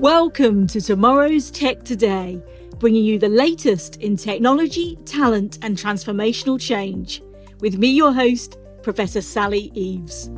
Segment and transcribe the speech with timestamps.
[0.00, 2.42] Welcome to tomorrow's Tech Today,
[2.78, 7.22] bringing you the latest in technology, talent, and transformational change.
[7.60, 10.28] With me, your host, Professor Sally Eaves.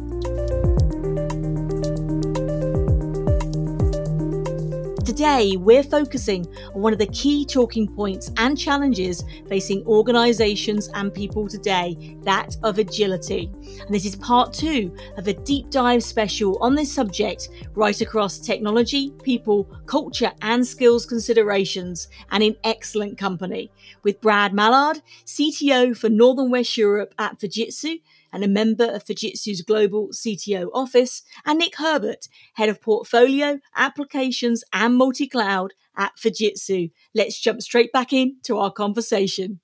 [5.18, 6.46] Today, we're focusing
[6.76, 12.56] on one of the key talking points and challenges facing organizations and people today that
[12.62, 13.50] of agility.
[13.80, 18.38] And this is part two of a deep dive special on this subject, right across
[18.38, 23.73] technology, people, culture, and skills considerations, and in excellent company
[24.04, 28.00] with Brad Mallard, CTO for Northern West Europe at Fujitsu
[28.32, 34.64] and a member of Fujitsu's global CTO office, and Nick Herbert, head of portfolio, applications,
[34.73, 36.91] and multi cloud at Fujitsu.
[37.14, 39.60] Let's jump straight back into our conversation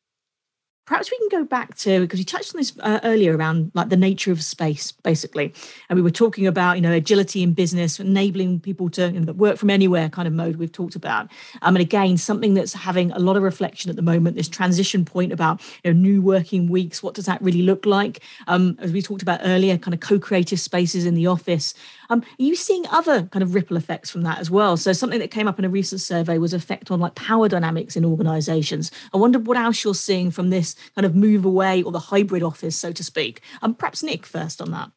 [0.87, 3.89] perhaps we can go back to because you touched on this uh, earlier around like
[3.89, 5.53] the nature of space basically.
[5.89, 9.33] And we were talking about you know agility in business enabling people to you know,
[9.33, 11.31] work from anywhere kind of mode we've talked about.
[11.63, 15.05] Um, and again something that's having a lot of reflection at the moment this transition
[15.05, 18.21] point about you know new working weeks what does that really look like?
[18.47, 21.75] Um, as we talked about earlier kind of co-creative spaces in the office.
[22.11, 24.77] Um, are you seeing other kind of ripple effects from that as well?
[24.77, 27.97] So something that came up in a recent survey was effect on like power dynamics
[27.97, 28.91] in organizations.
[29.15, 32.43] I wonder what else you're seeing from this kind of move away or the hybrid
[32.43, 33.41] office, so to speak.
[33.63, 34.91] Um, perhaps Nick first on that.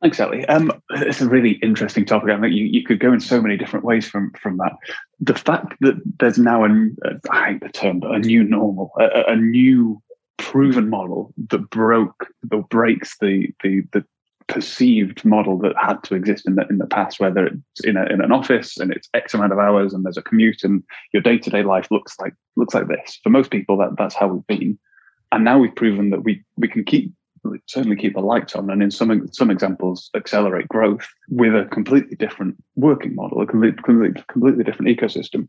[0.00, 0.46] Thanks, Sally.
[0.46, 2.30] Um, it's a really interesting topic.
[2.30, 4.72] I think you, you could go in so many different ways from from that.
[5.18, 6.68] The fact that there's now a,
[7.30, 10.00] I hate the term, but a new normal, a, a new
[10.36, 14.04] proven model that broke, that breaks the the the
[14.46, 18.04] perceived model that had to exist in the in the past, whether it's in a,
[18.06, 20.82] in an office and it's X amount of hours and there's a commute and
[21.12, 23.18] your day to day life looks like looks like this.
[23.24, 24.78] For most people, that that's how we've been
[25.32, 27.12] and now we've proven that we we can keep
[27.66, 32.16] certainly keep the lights on and in some some examples accelerate growth with a completely
[32.16, 35.48] different working model a completely completely, completely different ecosystem.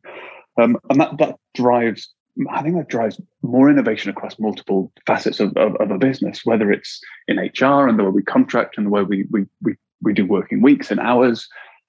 [0.61, 2.13] Um, and that that drives
[2.51, 6.71] I think that drives more innovation across multiple facets of, of, of, a business, whether
[6.71, 10.13] it's in HR and the way we contract and the way we we we, we
[10.13, 11.47] do working weeks and hours,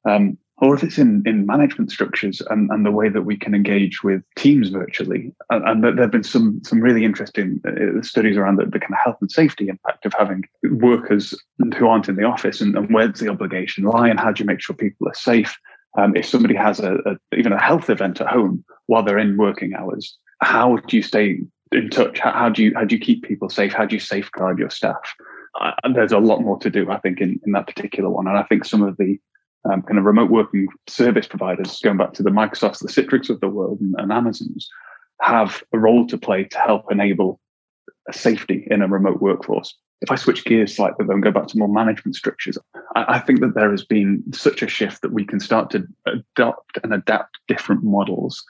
[0.09, 3.55] um, or if it's in, in management structures and, and the way that we can
[3.55, 5.33] engage with teams virtually.
[5.49, 8.93] And, and there have been some some really interesting uh, studies around the, the, kind
[8.93, 11.35] of health and safety impact of having workers
[11.77, 14.43] who aren't in the office and, and where does the obligation lie and how do
[14.43, 15.57] you make sure people are safe?
[15.97, 19.37] Um, if somebody has a, a, even a health event at home while they're in
[19.37, 21.41] working hours, how do you stay
[21.73, 22.19] in touch?
[22.19, 23.73] How, how do you how do you keep people safe?
[23.73, 25.15] How do you safeguard your staff?
[25.61, 28.29] Uh, there's a lot more to do, I think, in, in that particular one.
[28.29, 29.19] And I think some of the
[29.65, 33.41] um, kind of remote working service providers, going back to the Microsofts, the Citrix of
[33.41, 34.69] the world, and, and Amazons,
[35.21, 37.41] have a role to play to help enable
[38.11, 39.77] safety in a remote workforce.
[40.01, 42.57] If I switch gears slightly and go back to more management structures,
[42.97, 45.87] I, I, think that there has been such a shift that we can start to
[46.07, 48.43] adopt and adapt different models.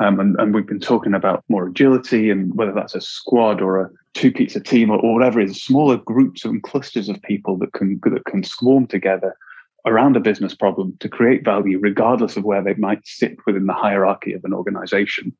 [0.00, 3.80] Um, and, and, we've been talking about more agility and whether that's a squad or
[3.80, 7.56] a two pizza team or, or whatever it is, smaller groups and clusters of people
[7.58, 9.36] that can that can swarm together
[9.86, 13.72] around a business problem to create value, regardless of where they might sit within the
[13.72, 15.32] hierarchy of an organization.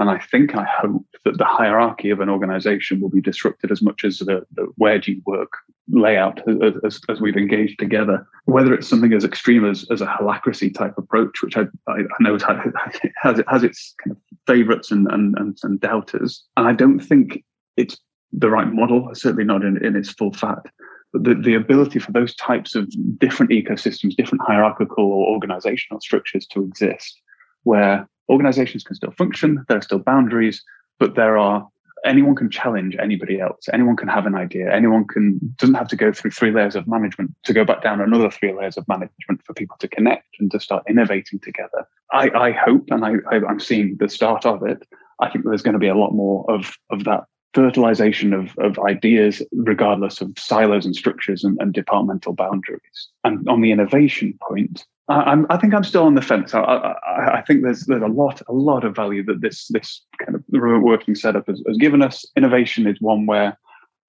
[0.00, 3.82] And I think, I hope that the hierarchy of an organization will be disrupted as
[3.82, 5.52] much as the, the where do you work
[5.88, 6.40] layout
[6.84, 8.24] as, as, we've engaged together.
[8.44, 12.38] Whether it's something as extreme as, as a holacracy type approach, which I, I, know
[12.38, 12.42] has,
[13.22, 16.44] has, has its kind of favorites and, and, and, and doubters.
[16.56, 17.42] And I don't think
[17.76, 17.98] it's
[18.32, 20.64] the right model, certainly not in, in its full fat
[21.12, 22.88] the, the ability for those types of
[23.18, 27.20] different ecosystems, different hierarchical or organizational structures to exist,
[27.62, 30.62] where organizations can still function, there are still boundaries,
[30.98, 31.66] but there are
[32.04, 33.68] anyone can challenge anybody else.
[33.72, 34.72] Anyone can have an idea.
[34.72, 38.00] Anyone can doesn't have to go through three layers of management to go back down
[38.00, 41.86] another three layers of management for people to connect and to start innovating together.
[42.12, 44.86] I, I hope, and I, I, I'm seeing the start of it.
[45.20, 47.24] I think there's going to be a lot more of of that
[47.54, 53.08] fertilization of, of ideas, regardless of silos and structures and, and departmental boundaries.
[53.24, 56.54] And on the innovation point, I, I, think I'm still on the fence.
[56.54, 60.04] I, I, I, think there's there's a lot a lot of value that this this
[60.22, 62.26] kind of remote working setup has, has given us.
[62.36, 63.58] Innovation is one where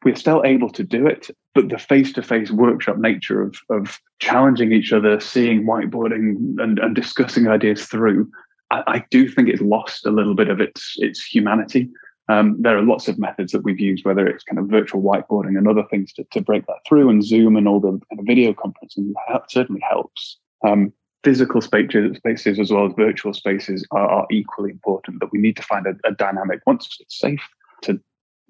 [0.03, 4.92] we're still able to do it, but the face-to-face workshop nature of of challenging each
[4.92, 8.30] other, seeing whiteboarding and, and discussing ideas through,
[8.71, 11.89] I, I do think it's lost a little bit of its its humanity.
[12.29, 15.57] Um, there are lots of methods that we've used, whether it's kind of virtual whiteboarding
[15.57, 18.25] and other things to, to break that through, and Zoom and all the kind of
[18.25, 19.13] video conferencing
[19.49, 20.37] certainly helps.
[20.63, 20.93] Um,
[21.23, 25.19] physical spaces, spaces as well as virtual spaces are, are equally important.
[25.19, 27.41] That we need to find a, a, dynamic once it's safe
[27.81, 27.99] to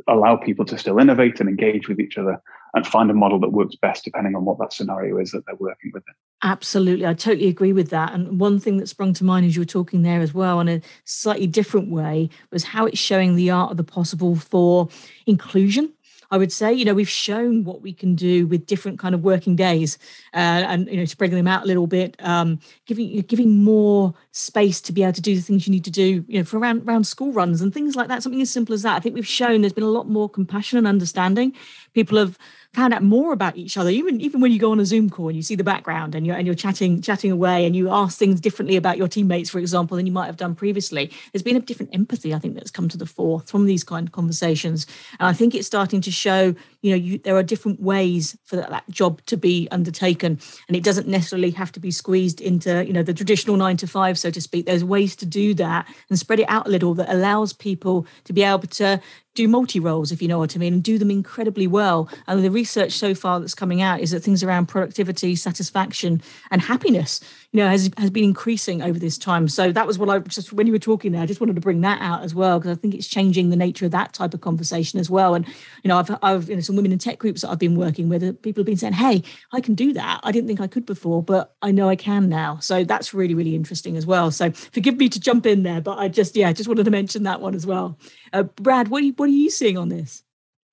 [0.07, 2.41] allow people to still innovate and engage with each other,
[2.73, 5.55] and find a model that works best depending on what that scenario is that they're
[5.55, 6.03] working with.
[6.41, 7.05] Absolutely.
[7.05, 8.13] I totally agree with that.
[8.13, 10.69] And one thing that sprung to mind as you were talking there as well, in
[10.69, 14.89] a slightly different way, was how it's showing the art of the possible for
[15.25, 15.93] inclusion
[16.31, 19.23] I would say, you know, we've shown what we can do with different kind of
[19.23, 19.97] working days,
[20.33, 24.79] uh, and you know, spreading them out a little bit, um, giving giving more space
[24.81, 26.87] to be able to do the things you need to do, you know, for around
[26.87, 28.21] around school runs and things like that.
[28.21, 28.95] Something as simple as that.
[28.95, 31.53] I think we've shown there's been a lot more compassion and understanding.
[31.93, 32.37] People have
[32.73, 33.89] found out more about each other.
[33.89, 36.25] Even even when you go on a zoom call and you see the background and
[36.25, 39.59] you're and you're chatting chatting away and you ask things differently about your teammates for
[39.59, 42.69] example than you might have done previously there's been a different empathy i think that's
[42.69, 44.85] come to the fore from these kind of conversations.
[45.19, 48.55] And i think it's starting to show you know you, there are different ways for
[48.55, 50.39] that, that job to be undertaken.
[50.67, 53.87] And it doesn't necessarily have to be squeezed into you know the traditional 9 to
[53.87, 54.65] 5 so to speak.
[54.65, 58.33] There's ways to do that and spread it out a little that allows people to
[58.33, 59.01] be able to
[59.39, 62.09] do multi roles, if you know what I mean, and do them incredibly well.
[62.27, 66.21] And the research so far that's coming out is that things around productivity, satisfaction,
[66.51, 69.47] and happiness, you know, has has been increasing over this time.
[69.47, 71.61] So that was what I just when you were talking there, I just wanted to
[71.61, 74.35] bring that out as well because I think it's changing the nature of that type
[74.35, 75.33] of conversation as well.
[75.33, 75.47] And
[75.83, 78.07] you know, I've I've you know some women in tech groups that I've been working
[78.07, 80.19] with, uh, people have been saying, "Hey, I can do that.
[80.23, 83.33] I didn't think I could before, but I know I can now." So that's really
[83.33, 84.29] really interesting as well.
[84.29, 87.23] So forgive me to jump in there, but I just yeah, just wanted to mention
[87.23, 87.97] that one as well.
[88.31, 90.23] Uh, Brad, what are you, what are you seeing on this?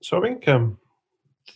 [0.02, 0.78] So I think um,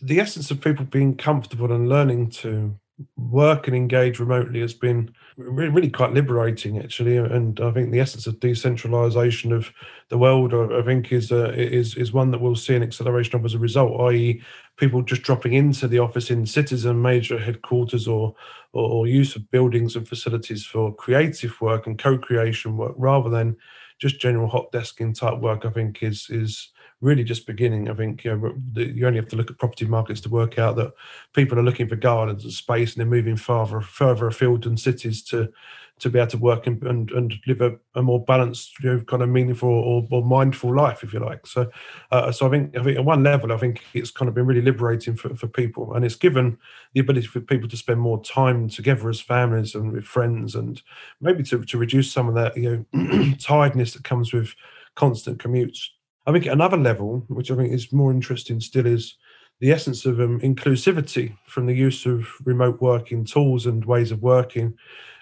[0.01, 2.75] the essence of people being comfortable and learning to
[3.17, 7.17] work and engage remotely has been really, quite liberating actually.
[7.17, 9.71] And i think the essence of decentralization of
[10.09, 13.45] the world i think is uh, is is one that we'll see an acceleration of
[13.45, 14.41] as a result i.e
[14.77, 18.33] people just dropping into the office in cities and major headquarters or,
[18.73, 23.55] or use of buildings and facilities for creative work and co-creation work rather than
[23.99, 26.69] just general hot desking type work, I think is is
[27.01, 27.89] really just beginning.
[27.89, 30.75] I think you, know, you only have to look at property markets to work out
[30.77, 30.93] that
[31.33, 35.23] people are looking for gardens and space, and they're moving farther further afield than cities
[35.23, 35.51] to
[35.99, 39.01] to be able to work and and, and live a, a, more balanced, you know,
[39.01, 41.45] kind of meaningful or, or mindful life, if you like.
[41.45, 41.69] So,
[42.11, 44.45] uh, so I think I think at one level, I think it's kind of been
[44.45, 46.57] really liberating for, for people, and it's given
[46.93, 50.81] the ability for people to spend more time together as families and with friends, and
[51.19, 54.53] maybe to to reduce some of that you know tiredness that comes with
[54.95, 55.89] constant commutes.
[56.25, 59.15] I think another level, which I think is more interesting still, is
[59.59, 64.21] the essence of um, inclusivity from the use of remote working tools and ways of
[64.21, 64.75] working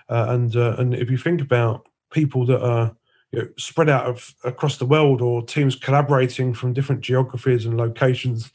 [0.09, 2.95] uh, and uh, and if you think about people that are
[3.31, 7.77] you know, spread out of, across the world or teams collaborating from different geographies and
[7.77, 8.51] locations,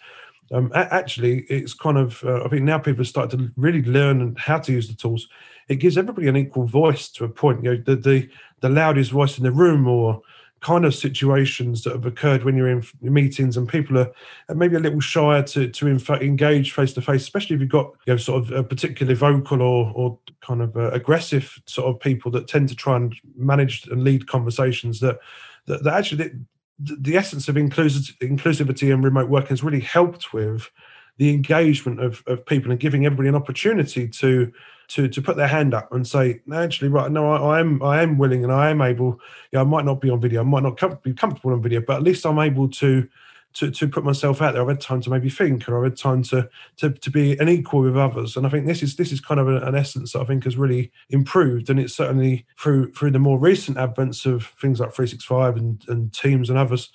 [0.52, 4.34] um, actually, it's kind of, uh, I think now people have started to really learn
[4.36, 5.28] how to use the tools.
[5.68, 7.62] It gives everybody an equal voice to a point.
[7.62, 8.28] You know, the, the,
[8.60, 10.22] the loudest voice in the room or
[10.64, 14.10] kind of situations that have occurred when you're in meetings and people are
[14.54, 18.14] maybe a little shyer to to engage face to face, especially if you've got you
[18.14, 22.30] know sort of a particularly vocal or or kind of uh, aggressive sort of people
[22.30, 25.18] that tend to try and manage and lead conversations that
[25.66, 26.30] that, that actually
[26.78, 30.70] the, the essence of inclusivity and remote working has really helped with
[31.16, 34.52] the engagement of, of people and giving everybody an opportunity to
[34.88, 38.02] to to put their hand up and say, actually, right, no, I, I, am I
[38.02, 39.18] am willing and I am able.
[39.52, 41.80] Know, I might not be on video, I might not com- be comfortable on video,
[41.80, 43.08] but at least I'm able to
[43.54, 44.62] to to put myself out there.
[44.62, 47.48] I've had time to maybe think, or I've had time to to to be an
[47.48, 48.36] equal with others.
[48.36, 50.56] And I think this is this is kind of an essence that I think has
[50.56, 51.70] really improved.
[51.70, 56.12] And it's certainly through through the more recent advents of things like 365 and, and
[56.12, 56.90] Teams and others,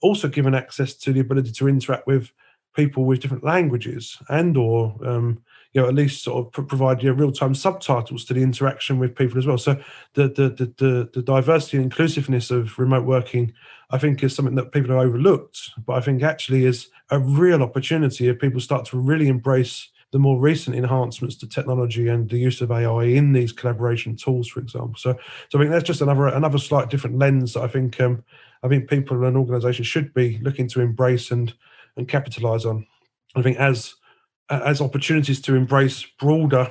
[0.00, 2.32] also given access to the ability to interact with
[2.74, 7.10] people with different languages and or um, you know at least sort of provide you
[7.10, 9.80] know, real-time subtitles to the interaction with people as well so
[10.14, 13.52] the, the the the, the diversity and inclusiveness of remote working
[13.90, 17.62] i think is something that people have overlooked but i think actually is a real
[17.62, 22.38] opportunity if people start to really embrace the more recent enhancements to technology and the
[22.38, 24.94] use of AI in these collaboration tools, for example.
[24.96, 28.22] So, so I think that's just another another slight different lens that I think um,
[28.62, 31.52] I think people and organisations should be looking to embrace and
[31.96, 32.86] and capitalize on.
[33.36, 33.94] I think as
[34.50, 36.70] as opportunities to embrace broader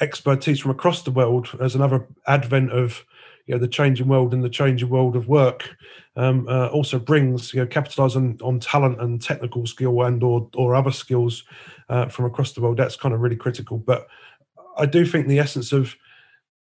[0.00, 3.04] expertise from across the world as another advent of
[3.46, 5.76] you know the changing world and the changing world of work
[6.16, 10.48] um, uh, also brings you know capitalize on, on talent and technical skill and or
[10.54, 11.44] or other skills
[11.88, 12.76] uh, from across the world.
[12.76, 13.78] That's kind of really critical.
[13.78, 14.06] But
[14.76, 15.96] i do think the essence of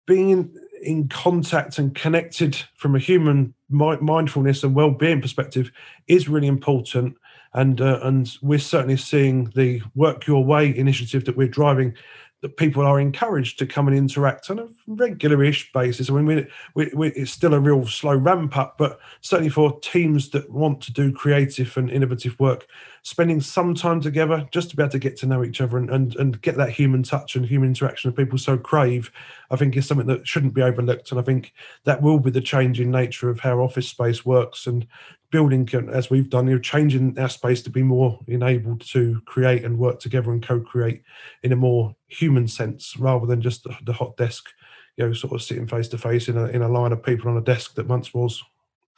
[0.05, 0.53] being
[0.83, 5.71] in, contact and connected from a human mindfulness and well-being perspective
[6.07, 7.15] is really important
[7.53, 11.95] and uh, and we're certainly seeing the work your way initiative that we're driving
[12.41, 16.09] that people are encouraged to come and interact on a regular-ish basis.
[16.09, 19.79] I mean, we, we, we, it's still a real slow ramp up, but certainly for
[19.81, 22.65] teams that want to do creative and innovative work,
[23.03, 25.91] spending some time together just to be able to get to know each other and,
[25.91, 29.11] and, and get that human touch and human interaction that people so crave,
[29.51, 31.11] I think is something that shouldn't be overlooked.
[31.11, 31.53] And I think
[31.83, 34.87] that will be the changing nature of how office space works and
[35.31, 39.63] building as we've done you know changing our space to be more enabled to create
[39.63, 41.01] and work together and co-create
[41.43, 44.49] in a more human sense rather than just the, hot desk
[44.97, 47.29] you know sort of sitting face to face in a in a line of people
[47.29, 48.43] on a desk that once was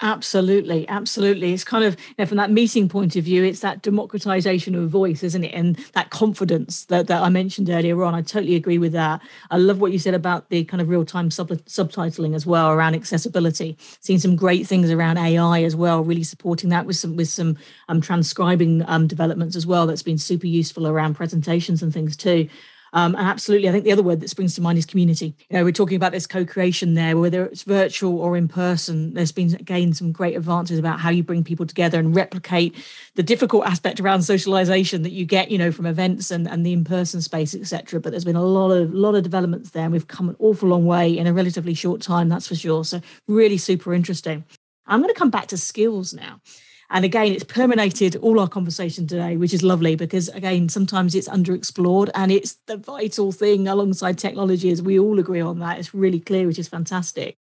[0.01, 1.53] Absolutely, absolutely.
[1.53, 4.89] It's kind of you know, from that meeting point of view, it's that democratization of
[4.89, 5.53] voice, isn't it?
[5.53, 8.13] And that confidence that, that I mentioned earlier on.
[8.13, 9.21] I totally agree with that.
[9.49, 12.71] I love what you said about the kind of real time sub- subtitling as well
[12.71, 13.77] around accessibility.
[14.01, 17.55] Seeing some great things around AI as well, really supporting that with some with some
[17.87, 19.85] um, transcribing um, developments as well.
[19.87, 22.49] That's been super useful around presentations and things too.
[22.93, 25.35] Um, and absolutely, I think the other word that springs to mind is community.
[25.49, 29.15] You know, we're talking about this co-creation there, whether it's virtual or in person.
[29.15, 32.75] There's been again some great advances about how you bring people together and replicate
[33.15, 36.71] the difficult aspect around socialization that you get, you know, from events and, and the
[36.71, 37.99] in-person space, etc.
[37.99, 40.69] But there's been a lot of lot of developments there, and we've come an awful
[40.69, 42.85] long way in a relatively short time, that's for sure.
[42.85, 44.45] So really super interesting.
[44.85, 46.41] I'm going to come back to skills now.
[46.89, 51.29] And again, it's permeated all our conversation today, which is lovely because, again, sometimes it's
[51.29, 55.79] underexplored and it's the vital thing alongside technology, as we all agree on that.
[55.79, 57.37] It's really clear, which is fantastic.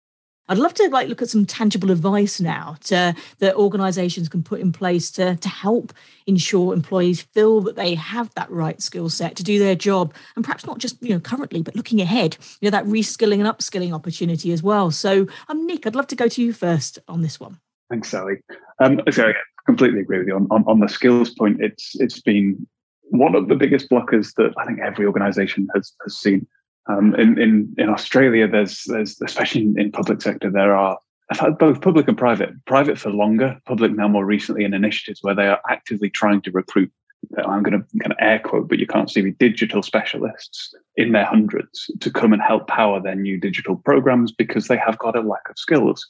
[0.50, 4.60] I'd love to like look at some tangible advice now to, that organizations can put
[4.60, 5.92] in place to, to help
[6.26, 10.44] ensure employees feel that they have that right skill set to do their job and
[10.44, 13.94] perhaps not just you know currently but looking ahead you know that reskilling and upskilling
[13.94, 17.40] opportunity as well so um nick i'd love to go to you first on this
[17.40, 18.36] one Thanks, Sally.
[18.80, 19.32] Um, so I
[19.66, 21.60] completely agree with you on, on, on the skills point.
[21.60, 22.66] It's it's been
[23.10, 26.46] one of the biggest blockers that I think every organisation has has seen.
[26.88, 30.98] Um, in, in in Australia, there's there's especially in, in public sector there are
[31.58, 32.50] both public and private.
[32.64, 36.50] Private for longer, public now more recently in initiatives where they are actively trying to
[36.50, 36.90] recruit.
[37.44, 39.32] I'm going to kind of air quote, but you can't see me.
[39.32, 44.68] Digital specialists in their hundreds to come and help power their new digital programs because
[44.68, 46.06] they have got a lack of skills.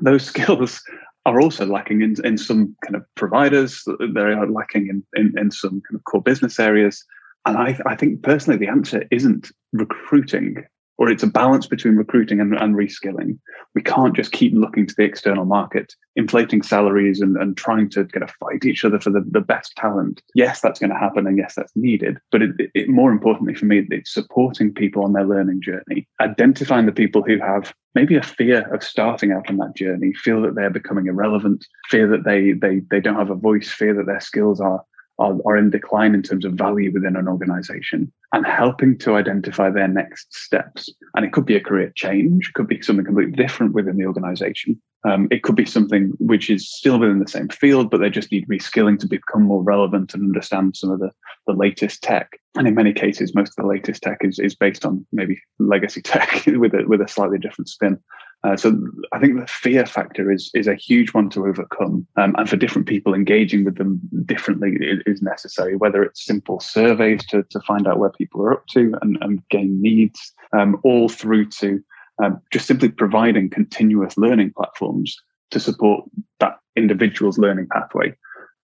[0.00, 0.82] Those skills
[1.26, 3.82] are also lacking in, in some kind of providers.
[4.14, 7.04] They are lacking in, in, in some kind of core business areas.
[7.46, 10.64] And I, I think personally, the answer isn't recruiting
[10.98, 13.38] or it's a balance between recruiting and, and reskilling.
[13.74, 18.04] We can't just keep looking to the external market, inflating salaries and, and trying to
[18.04, 20.22] kind of fight each other for the, the best talent.
[20.34, 22.18] Yes, that's going to happen, and yes, that's needed.
[22.30, 26.86] But it, it, more importantly for me, it's supporting people on their learning journey, identifying
[26.86, 30.54] the people who have maybe a fear of starting out on that journey, feel that
[30.54, 34.20] they're becoming irrelevant, fear that they they they don't have a voice, fear that their
[34.20, 34.84] skills are
[35.18, 39.70] are, are in decline in terms of value within an organization and helping to identify
[39.70, 40.88] their next steps.
[41.14, 44.80] And it could be a career change, could be something completely different within the organization.
[45.06, 48.32] Um, it could be something which is still within the same field, but they just
[48.32, 51.10] need reskilling to become more relevant and understand some of the,
[51.46, 52.40] the latest tech.
[52.56, 56.00] And in many cases, most of the latest tech is, is based on maybe legacy
[56.02, 57.98] tech with a, with a slightly different spin.
[58.44, 58.76] Uh, so
[59.12, 62.56] I think the fear factor is is a huge one to overcome, um, and for
[62.56, 65.76] different people, engaging with them differently is, necessary.
[65.76, 69.42] Whether it's simple surveys to to find out where people are up to and, and
[69.48, 71.82] gain needs, um, all through to
[72.22, 75.16] um, just simply providing continuous learning platforms
[75.50, 76.04] to support
[76.40, 78.14] that individual's learning pathway.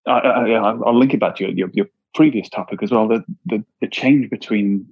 [0.05, 3.07] I, will link it back to your, your, your previous topic as well.
[3.07, 4.85] The, the the change between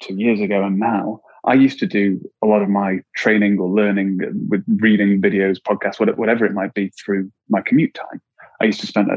[0.00, 3.68] two years ago and now I used to do a lot of my training or
[3.68, 8.20] learning with reading videos, podcasts, whatever it might be through my commute time.
[8.60, 9.08] I used to spend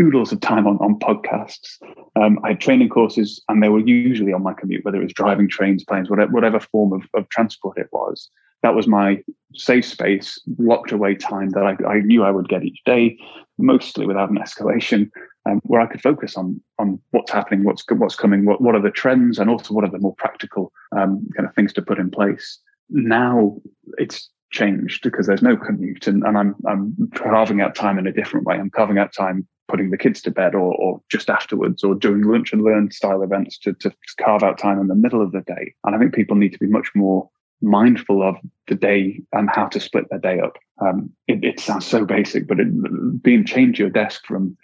[0.00, 1.82] oodles of time on, on podcasts.
[2.14, 5.12] Um, I had training courses and they were usually on my commute, whether it was
[5.12, 8.30] driving trains, planes, whatever, whatever form of, of transport it was.
[8.62, 9.20] That was my
[9.54, 13.18] safe space, locked away time that I, I knew I would get each day,
[13.58, 15.10] mostly without an escalation
[15.46, 18.82] um, where I could focus on on what's happening, what's what's coming, what what are
[18.82, 21.98] the trends, and also what are the more practical um, kind of things to put
[21.98, 22.58] in place.
[22.90, 23.56] Now
[23.98, 28.12] it's changed because there's no commute, and, and I'm I'm carving out time in a
[28.12, 28.56] different way.
[28.56, 32.22] I'm carving out time putting the kids to bed, or or just afterwards, or doing
[32.22, 35.40] lunch and learn style events to to carve out time in the middle of the
[35.40, 35.74] day.
[35.84, 37.28] And I think people need to be much more
[37.62, 40.58] mindful of the day and how to split their day up.
[40.80, 44.56] Um, it, it, sounds so basic, but it, being change your desk from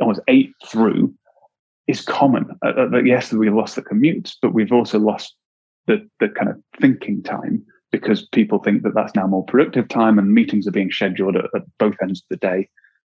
[0.00, 1.14] almost eight through
[1.86, 2.50] is common.
[2.64, 5.34] Uh, uh yes, we lost the commutes, but we've also lost
[5.86, 10.18] the, the kind of thinking time because people think that that's now more productive time
[10.18, 12.68] and meetings are being scheduled at, at both ends of the day.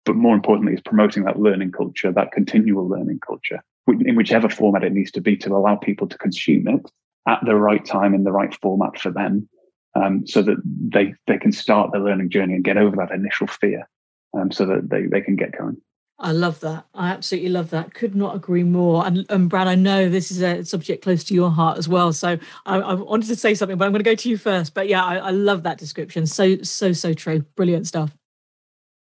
[0.04, 4.82] But more importantly, is promoting that learning culture, that continual learning culture, in whichever format
[4.82, 6.90] it needs to be to allow people to consume it
[7.28, 9.48] at the right time in the right format for them,
[9.94, 13.46] um, so that they they can start their learning journey and get over that initial
[13.46, 13.88] fear,
[14.36, 15.76] um, so that they they can get going.
[16.22, 16.86] I love that.
[16.94, 17.94] I absolutely love that.
[17.94, 19.04] Could not agree more.
[19.04, 22.12] And, and Brad, I know this is a subject close to your heart as well.
[22.12, 24.72] So I, I wanted to say something, but I'm going to go to you first.
[24.72, 26.28] But yeah, I, I love that description.
[26.28, 27.40] So, so, so true.
[27.56, 28.16] Brilliant stuff.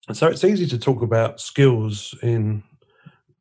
[0.09, 2.63] And so it's easy to talk about skills in,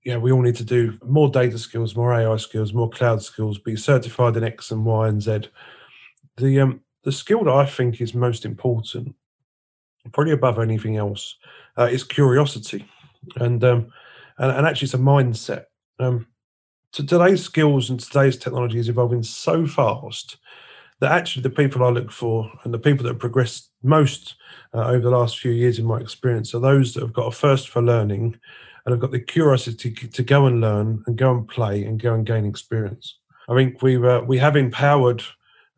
[0.05, 3.59] yeah, we all need to do more data skills, more AI skills, more cloud skills,
[3.59, 5.49] be certified in X and Y and Z.
[6.37, 9.15] The, um, the skill that I think is most important,
[10.13, 11.35] probably above anything else,
[11.77, 12.85] uh, is curiosity
[13.37, 13.91] and um,
[14.37, 15.65] and, and actually it's a mindset.
[15.99, 16.27] Um,
[16.93, 20.37] to today's skills and today's technology is evolving so fast
[20.99, 24.35] that actually the people I look for and the people that have progressed most
[24.73, 27.31] uh, over the last few years, in my experience, are those that have got a
[27.31, 28.39] first for learning
[28.85, 32.13] and have got the curiosity to go and learn and go and play and go
[32.13, 33.17] and gain experience.
[33.49, 35.21] I think we uh, we have empowered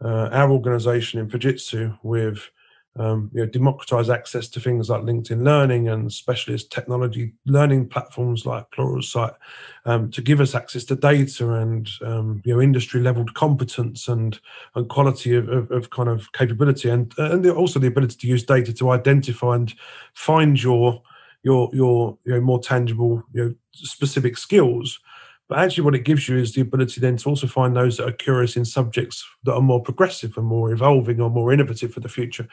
[0.04, 2.50] uh, our organisation in Fujitsu with
[2.98, 8.46] um, you know, democratize access to things like LinkedIn Learning and specialist technology learning platforms
[8.46, 9.36] like Pluralsight
[9.86, 14.39] um, to give us access to data and um, you know industry leveled competence and
[14.75, 18.44] and quality of, of, of, kind of capability and and also the ability to use
[18.44, 19.74] data to identify and
[20.13, 21.01] find your
[21.44, 25.00] your your you know more tangible you know specific skills
[25.48, 28.08] but actually, what it gives you is the ability then to also find those that
[28.08, 32.01] are curious in subjects that are more progressive and more evolving or more innovative for
[32.01, 32.48] the future.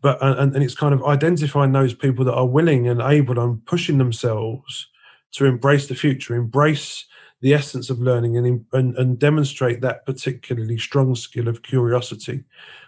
[0.00, 3.38] But uh, and, and it's kind of identifying those people that are willing and able
[3.38, 4.88] and pushing themselves
[5.32, 7.06] to embrace the future, embrace
[7.40, 12.42] the essence of learning, and and, and demonstrate that particularly strong skill of curiosity.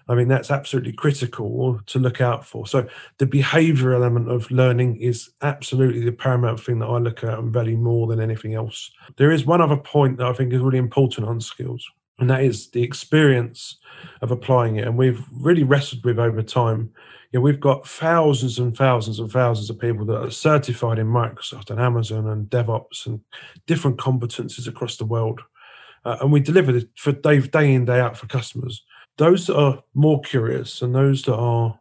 [0.09, 2.67] I mean, that's absolutely critical to look out for.
[2.67, 2.87] So,
[3.19, 7.53] the behavior element of learning is absolutely the paramount thing that I look at and
[7.53, 8.91] value more than anything else.
[9.17, 12.43] There is one other point that I think is really important on skills, and that
[12.43, 13.79] is the experience
[14.21, 14.87] of applying it.
[14.87, 16.93] And we've really wrestled with over time.
[17.31, 21.07] You know, we've got thousands and thousands and thousands of people that are certified in
[21.07, 23.21] Microsoft and Amazon and DevOps and
[23.67, 25.41] different competencies across the world.
[26.05, 28.83] Uh, and we deliver it for day, day in, day out for customers
[29.19, 31.79] those that are more curious and those that are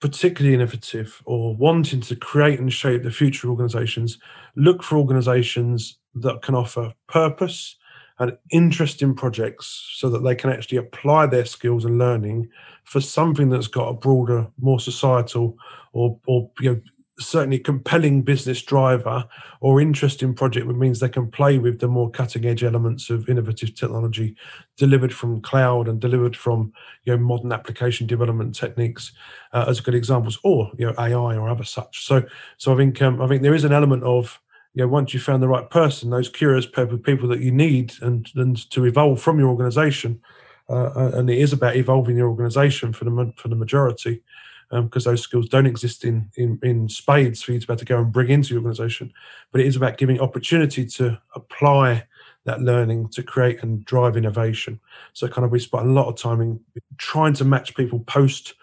[0.00, 4.18] particularly innovative or wanting to create and shape the future organizations
[4.56, 7.76] look for organizations that can offer purpose
[8.18, 12.48] and interesting projects so that they can actually apply their skills and learning
[12.84, 15.56] for something that's got a broader more societal
[15.92, 16.80] or, or you know,
[17.20, 19.24] certainly compelling business driver
[19.60, 23.28] or interesting project which means they can play with the more cutting edge elements of
[23.28, 24.34] innovative technology
[24.76, 26.72] delivered from cloud and delivered from
[27.04, 29.12] you know modern application development techniques
[29.52, 32.04] uh, as good examples or you know ai or other such.
[32.06, 32.24] So
[32.56, 34.40] so i think um, i think there is an element of
[34.74, 38.30] you know once you found the right person those curious people that you need and
[38.36, 40.20] and to evolve from your organization
[40.68, 44.22] uh, uh, and it is about evolving your organization for the for the majority
[44.70, 47.78] because um, those skills don't exist in, in, in spades for you to be able
[47.78, 49.12] to go and bring into your organization.
[49.50, 52.06] But it is about giving opportunity to apply
[52.44, 54.80] that learning to create and drive innovation.
[55.12, 56.60] So kind of we spend a lot of time in
[56.98, 58.54] trying to match people post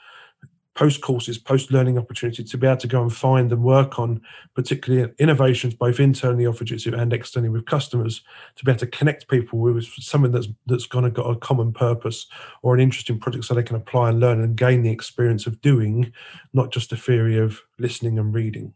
[0.78, 4.22] post courses, post learning opportunity to be able to go and find and work on
[4.54, 8.22] particularly innovations both internally or Fujitsu and externally with customers
[8.56, 11.74] to be able to connect people with something that's that's kind of got a common
[11.74, 12.28] purpose
[12.62, 15.60] or an interesting project so they can apply and learn and gain the experience of
[15.62, 16.14] doing,
[16.54, 18.72] not just the theory of listening and reading.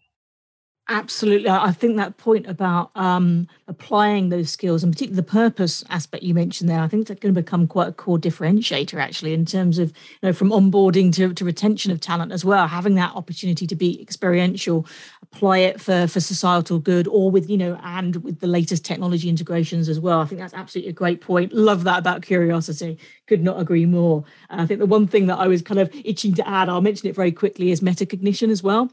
[0.91, 1.49] Absolutely.
[1.49, 6.33] I think that point about um, applying those skills and particularly the purpose aspect you
[6.33, 9.79] mentioned there, I think that's going to become quite a core differentiator actually in terms
[9.79, 13.65] of, you know, from onboarding to, to retention of talent as well, having that opportunity
[13.67, 14.85] to be experiential,
[15.21, 19.29] apply it for, for societal good or with, you know, and with the latest technology
[19.29, 20.19] integrations as well.
[20.19, 21.53] I think that's absolutely a great point.
[21.53, 22.99] Love that about curiosity.
[23.27, 24.25] Could not agree more.
[24.49, 27.07] I think the one thing that I was kind of itching to add, I'll mention
[27.07, 28.91] it very quickly, is metacognition as well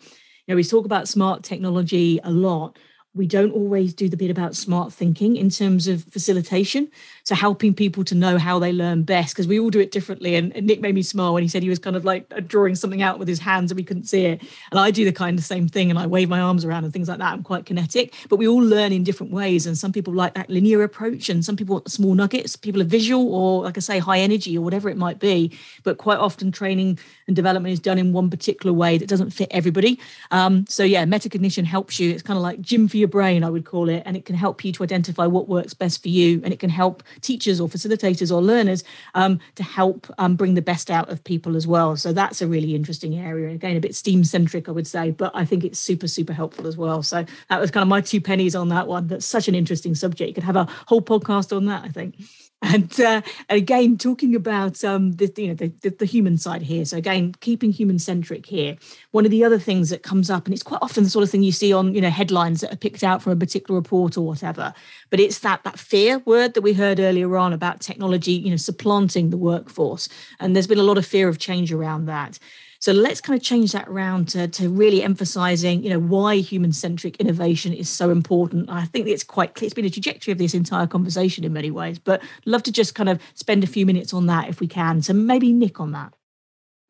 [0.48, 2.76] know, we talk about smart technology a lot,
[3.18, 6.88] we don't always do the bit about smart thinking in terms of facilitation.
[7.24, 10.37] So helping people to know how they learn best, because we all do it differently.
[10.37, 12.74] And, and, Nick made me smile when he said he was kind of like drawing
[12.74, 14.42] something out with his hands and we couldn't see it.
[14.70, 16.92] And I do the kind of same thing and I wave my arms around and
[16.92, 17.33] things like that.
[17.33, 19.66] I'm quite kinetic, but we all learn in different ways.
[19.66, 22.57] And some people like that linear approach and some people want the small nuggets.
[22.57, 25.59] People are visual or like I say, high energy or whatever it might be.
[25.83, 29.48] But quite often training and development is done in one particular way that doesn't fit
[29.50, 29.98] everybody.
[30.31, 32.11] Um, so yeah, metacognition helps you.
[32.11, 34.25] It's kind of like gym for your your brain, I would call it, and it
[34.25, 36.40] can help you to identify what works best for you.
[36.44, 40.62] And it can help teachers or facilitators or learners um, to help um, bring the
[40.62, 41.97] best out of people as well.
[41.97, 43.55] So that's a really interesting area.
[43.55, 46.66] Again, a bit STEAM centric, I would say, but I think it's super, super helpful
[46.66, 47.03] as well.
[47.03, 49.07] So that was kind of my two pennies on that one.
[49.07, 50.29] That's such an interesting subject.
[50.29, 52.16] You could have a whole podcast on that, I think.
[52.61, 56.62] And, uh, and again, talking about um, the you know the, the, the human side
[56.62, 56.85] here.
[56.85, 58.77] So again, keeping human centric here.
[59.12, 61.31] One of the other things that comes up, and it's quite often the sort of
[61.31, 64.16] thing you see on you know headlines that are picked out from a particular report
[64.18, 64.75] or whatever.
[65.09, 68.57] But it's that that fear word that we heard earlier on about technology, you know,
[68.57, 70.09] supplanting the workforce.
[70.40, 72.40] And there's been a lot of fear of change around that.
[72.81, 77.17] So let's kind of change that around to, to really emphasizing, you know, why human-centric
[77.17, 78.71] innovation is so important.
[78.71, 79.67] I think it's quite clear.
[79.67, 82.95] It's been a trajectory of this entire conversation in many ways, but love to just
[82.95, 85.03] kind of spend a few minutes on that if we can.
[85.03, 86.14] So maybe Nick on that.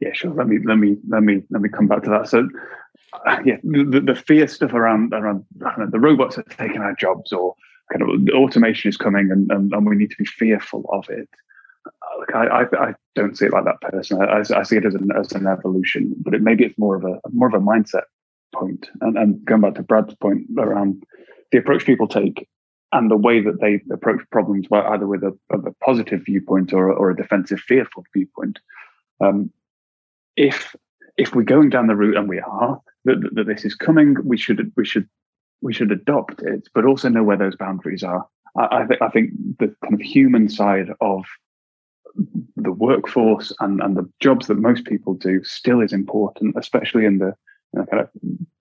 [0.01, 0.33] Yeah, sure.
[0.33, 2.29] Let me let me let me let me come back to that.
[2.29, 2.49] So,
[3.27, 7.33] uh, yeah, the, the fear stuff around around know, the robots are taking our jobs,
[7.33, 7.55] or
[7.91, 11.29] kind of automation is coming, and, and, and we need to be fearful of it
[12.35, 14.21] I, I, I, don't see it like that person.
[14.21, 17.05] I, I see it as an, as an evolution, but it maybe it's more of
[17.05, 18.05] a more of a mindset
[18.55, 18.89] point.
[19.01, 21.03] And, and going back to Brad's point around
[21.53, 22.49] the approach people take
[22.93, 27.11] and the way that they approach problems, either with a, a positive viewpoint or, or
[27.11, 28.59] a defensive, fearful viewpoint.
[29.21, 29.51] Um,
[30.37, 30.75] if
[31.17, 34.37] if we're going down the route, and we are, that, that this is coming, we
[34.37, 35.09] should we should
[35.61, 38.27] we should adopt it, but also know where those boundaries are.
[38.57, 41.25] I, I, th- I think the kind of human side of
[42.57, 47.19] the workforce and, and the jobs that most people do still is important, especially in
[47.19, 47.35] the
[47.73, 48.09] you know, kind of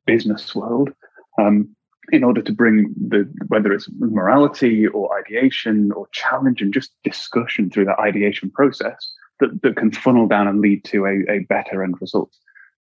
[0.05, 0.91] business world.
[1.39, 1.69] Um,
[2.11, 7.69] in order to bring the whether it's morality or ideation or challenge and just discussion
[7.69, 11.83] through that ideation process that, that can funnel down and lead to a, a better
[11.83, 12.31] end result.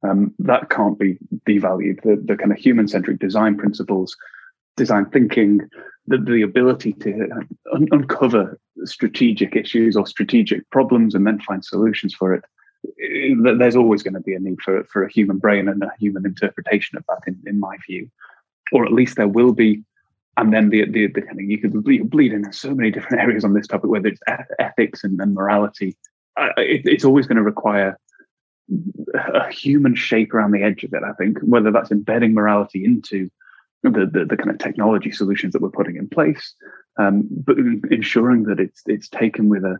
[0.08, 2.03] Um, that can't be devalued.
[2.03, 4.15] The, the kind of human centric design principles,
[4.77, 5.59] design thinking,
[6.07, 7.27] the, the ability to
[7.73, 12.45] un- uncover strategic issues or strategic problems and then find solutions for it
[13.57, 16.25] there's always going to be a need for, for a human brain and a human
[16.25, 18.09] interpretation of that in, in my view.
[18.71, 19.83] Or at least there will be
[20.37, 23.21] and then the, the, the kind of you could bleed, bleed in so many different
[23.21, 24.21] areas on this topic whether it's
[24.59, 25.97] ethics and, and morality.
[26.39, 27.97] Uh, it, it's always going to require
[29.33, 33.29] a human shape around the edge of it i think whether that's embedding morality into
[33.83, 36.53] the, the, the kind of technology solutions that we're putting in place,
[36.99, 37.57] um, but
[37.91, 39.77] ensuring that it's it's taken with a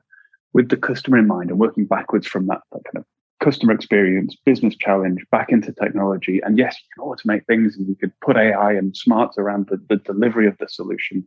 [0.53, 3.05] with the customer in mind and working backwards from that, that kind of
[3.43, 6.39] customer experience, business challenge back into technology.
[6.43, 9.77] And yes, you can automate things and you could put AI and smarts around the,
[9.89, 11.25] the delivery of the solution,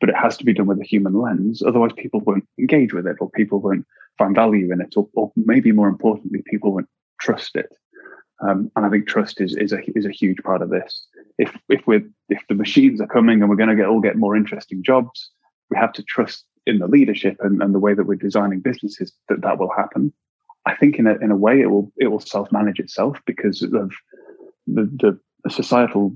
[0.00, 1.62] but it has to be done with a human lens.
[1.66, 3.86] Otherwise, people won't engage with it or people won't
[4.18, 6.88] find value in it, or, or maybe more importantly, people won't
[7.20, 7.72] trust it.
[8.42, 11.06] Um, and I think trust is is a is a huge part of this.
[11.38, 14.16] If if we if the machines are coming and we're going to get all get
[14.16, 15.30] more interesting jobs,
[15.70, 19.12] we have to trust in the leadership and, and the way that we're designing businesses
[19.28, 20.12] that that will happen.
[20.66, 23.62] I think in a in a way it will it will self manage itself because
[23.62, 23.92] of
[24.66, 25.18] the the
[25.50, 26.12] societal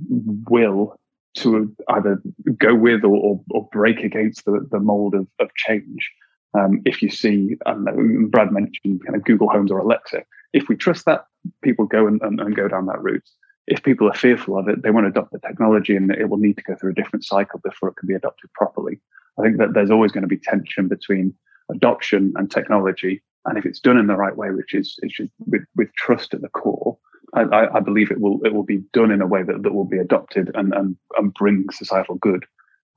[0.49, 0.97] will
[1.37, 2.21] to either
[2.59, 6.11] go with or, or, or break against the, the mold of, of change.
[6.59, 10.25] Um, if you see, know, Brad mentioned kind of Google Homes or Alexa.
[10.53, 11.27] If we trust that,
[11.63, 13.29] people go and, and, and, go down that route.
[13.67, 16.57] If people are fearful of it, they won't adopt the technology and it will need
[16.57, 19.01] to go through a different cycle before it can be adopted properly.
[19.39, 21.35] I think that there's always going to be tension between
[21.71, 23.23] adoption and technology.
[23.47, 24.99] And if it's done in the right way, which is,
[25.47, 26.99] with, with trust at the core,
[27.35, 29.85] I, I, believe it will it will be done in a way that, that will
[29.85, 32.45] be adopted and, and, and bring societal good,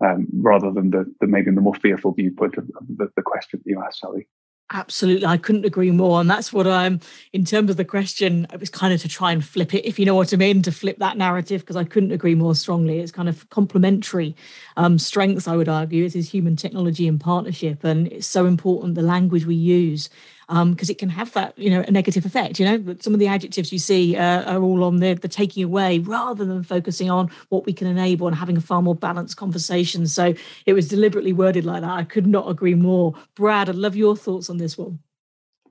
[0.04, 3.62] um, rather than the, the maybe the more fearful viewpoint of, of the, the question
[3.64, 4.28] that you asked, Sally.
[4.72, 5.26] Absolutely.
[5.28, 6.20] I couldn't agree more.
[6.20, 7.00] And that's what I'm,
[7.32, 10.00] in terms of the question, it was kind of to try and flip it, if
[10.00, 13.00] you know what I mean, to flip that narrative, because I couldn't agree more strongly.
[13.00, 14.36] It's kind of complementary
[14.78, 16.06] um, strengths, I would argue.
[16.06, 17.84] It is human technology and partnership.
[17.84, 20.10] And it's so important the language we use
[20.48, 22.60] because um, it can have that, you know, a negative effect.
[22.60, 25.64] You know, some of the adjectives you see uh, are all on the, the taking
[25.64, 29.38] away rather than focusing on what we can enable and having a far more balanced
[29.38, 30.08] conversation.
[30.08, 30.34] So
[30.66, 31.90] it was deliberately worded like that.
[31.90, 33.14] I could not agree more.
[33.36, 35.00] Brad, I'd love your thoughts on this one.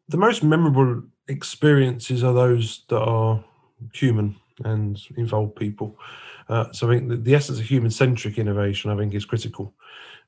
[0.08, 3.42] The most memorable experiences are those that are
[3.92, 5.98] human and involve people.
[6.48, 9.74] Uh, so I think the, the essence of human centric innovation, I think, is critical.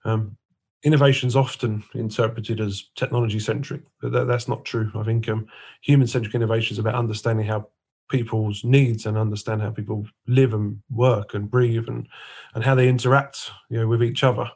[0.04, 0.36] Um,
[0.84, 4.90] innovation is often interpreted as technology centric, but that, that's not true.
[4.94, 5.46] I think um,
[5.80, 7.68] human centric innovation is about understanding how
[8.10, 12.06] people's needs and understand how people live and work and breathe and
[12.54, 14.48] and how they interact you know with each other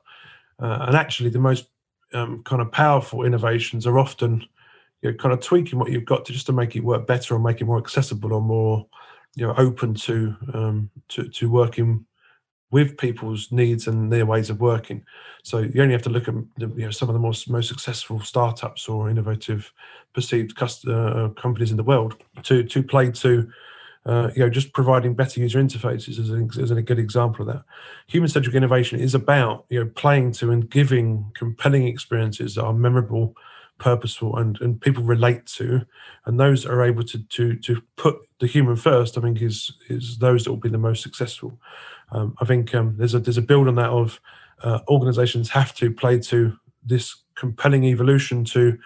[0.60, 1.68] uh, and actually the most
[2.12, 4.44] um, kind of powerful innovations are often
[5.02, 7.34] you know kind of tweaking what you've got to just to make it work better
[7.34, 8.86] or make it more accessible or more
[9.34, 12.04] you know open to um, to to working
[12.70, 15.04] with people's needs and their ways of working.
[15.42, 18.20] So you only have to look at you know, some of the most most successful
[18.20, 19.72] startups or innovative
[20.12, 23.50] perceived uh, companies in the world to to play to
[24.09, 27.54] uh, you know, just providing better user interfaces is, an, is a good example of
[27.54, 27.64] that.
[28.07, 33.37] Human-centric innovation is about you know playing to and giving compelling experiences that are memorable,
[33.76, 35.85] purposeful, and and people relate to,
[36.24, 39.18] and those are able to to to put the human first.
[39.18, 41.59] I think is is those that will be the most successful.
[42.11, 44.21] Um, I think um, there's a there's a build on that of
[44.62, 48.79] uh, organizations have to play to this compelling evolution to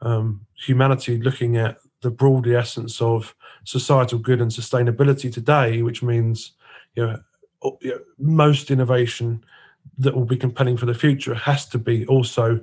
[0.00, 6.52] um, humanity looking at the broader essence of societal good and sustainability today, which means
[6.94, 7.78] you know,
[8.18, 9.44] most innovation
[9.98, 12.60] that will be compelling for the future has to be also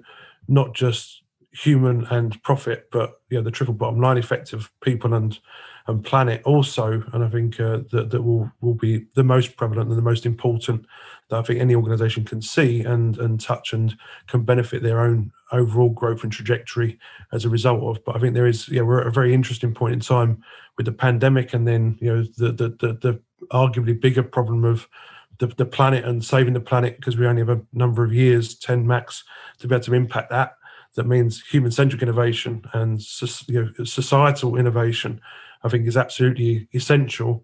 [0.47, 5.13] not just human and profit, but you know, the triple bottom line effect of people
[5.13, 5.39] and
[5.87, 7.03] and planet also.
[7.13, 10.25] And I think uh, that that will will be the most prevalent and the most
[10.25, 10.85] important
[11.29, 13.95] that I think any organisation can see and and touch and
[14.27, 16.99] can benefit their own overall growth and trajectory
[17.31, 18.03] as a result of.
[18.03, 20.43] But I think there is, yeah, we're at a very interesting point in time
[20.77, 23.21] with the pandemic, and then you know the the the, the
[23.51, 24.87] arguably bigger problem of
[25.37, 28.55] the, the planet and saving the planet because we only have a number of years,
[28.55, 29.23] ten max,
[29.59, 30.57] to be able to impact that.
[30.95, 33.01] That means human-centric innovation and
[33.47, 35.19] you know, societal innovation.
[35.65, 37.43] I think is absolutely essential.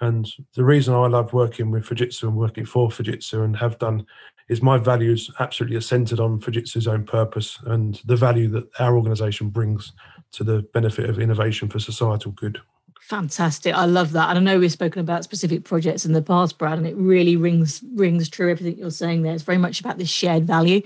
[0.00, 4.06] And the reason I love working with Fujitsu and working for Fujitsu and have done
[4.48, 8.96] is my values absolutely are centered on Fujitsu's own purpose and the value that our
[8.96, 9.92] organization brings
[10.32, 12.60] to the benefit of innovation for societal good.
[13.00, 13.74] Fantastic.
[13.74, 14.30] I love that.
[14.30, 17.36] And I know we've spoken about specific projects in the past, Brad, and it really
[17.36, 19.34] rings rings true everything you're saying there.
[19.34, 20.80] It's very much about this shared value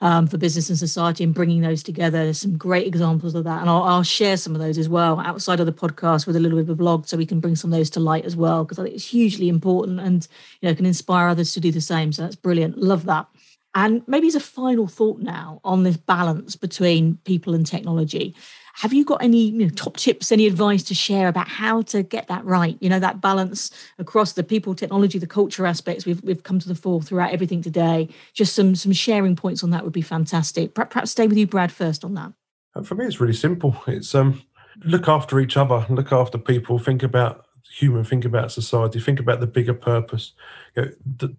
[0.00, 2.24] um, for business and society and bringing those together.
[2.24, 3.60] There's some great examples of that.
[3.60, 6.40] And I'll, I'll, share some of those as well outside of the podcast with a
[6.40, 8.36] little bit of a blog so we can bring some of those to light as
[8.36, 10.26] well, because I think it's hugely important and
[10.60, 12.12] you know can inspire others to do the same.
[12.12, 12.78] So that's brilliant.
[12.78, 13.26] Love that.
[13.74, 18.34] And maybe as a final thought now on this balance between people and technology.
[18.78, 22.02] Have you got any you know, top tips, any advice to share about how to
[22.02, 22.76] get that right?
[22.80, 26.68] You know, that balance across the people, technology, the culture aspects we've, we've come to
[26.68, 28.08] the fore throughout everything today.
[28.32, 30.74] Just some some sharing points on that would be fantastic.
[30.74, 32.32] Perhaps stay with you, Brad, first on that.
[32.74, 33.80] Uh, for me, it's really simple.
[33.86, 34.42] It's um,
[34.84, 39.40] look after each other, look after people, think about human, think about society, think about
[39.40, 40.32] the bigger purpose.
[40.76, 41.36] You know, the,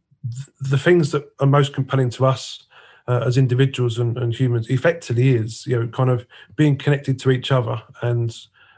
[0.62, 2.65] the things that are most compelling to us
[3.08, 7.32] uh, as individuals and, and, humans effectively is you know kind of being connected to
[7.32, 7.82] each other.
[8.02, 8.36] And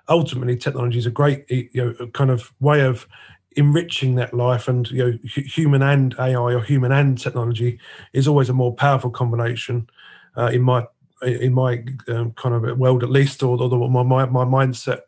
[0.10, 3.08] ultimately technology is a great you know kind of way of
[3.56, 4.68] enriching that life.
[4.68, 7.80] And you know human and ai or human and technology
[8.14, 9.90] is always a more powerful combination
[10.36, 10.86] uh, in my
[11.24, 15.02] in my um, kind of world at least or, or my, my my mindset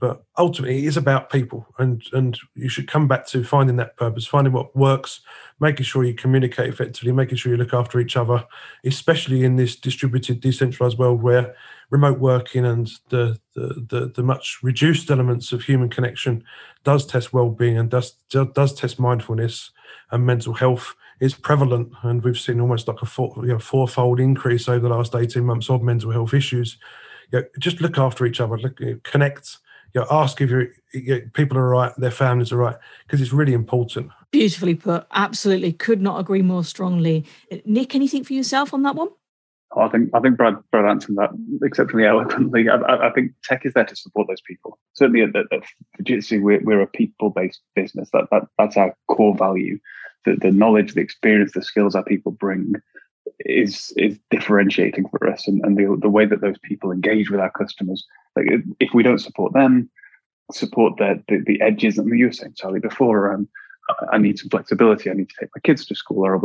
[0.00, 3.96] but ultimately it is about people and and you should come back to finding that
[3.96, 5.20] purpose finding what works
[5.60, 8.44] making sure you communicate effectively making sure you look after each other
[8.84, 11.54] especially in this distributed decentralized world where
[11.90, 16.44] remote working and the the, the, the much reduced elements of human connection
[16.84, 19.70] does test well-being and does does test mindfulness
[20.10, 21.92] and mental health is prevalent.
[22.02, 25.44] And we've seen almost like a four, you know, fourfold increase over the last 18
[25.44, 26.78] months of mental health issues.
[27.30, 29.58] You know, just look after each other look, connect
[29.94, 33.54] you know, ask if you people are right, their families are right, because it's really
[33.54, 34.10] important.
[34.30, 35.06] Beautifully put.
[35.12, 37.24] Absolutely, could not agree more strongly.
[37.64, 39.08] Nick, anything for yourself on that one?
[39.72, 41.30] Oh, I think I think Brad Brad answered that
[41.62, 42.68] exceptionally eloquently.
[42.68, 44.78] I, I, think tech is there to support those people.
[44.94, 45.62] Certainly at, at
[45.98, 48.08] Fujitsu, we're, we're a people based business.
[48.12, 49.78] That, that that's our core value.
[50.24, 52.74] The, the knowledge, the experience, the skills our people bring
[53.40, 57.40] is is differentiating for us, and, and the the way that those people engage with
[57.40, 58.06] our customers
[58.38, 59.90] like if we don't support them,
[60.52, 63.48] support the, the, edges that you were saying, Charlie, before, um,
[64.12, 65.10] I need some flexibility.
[65.10, 66.40] I need to take my kids to school or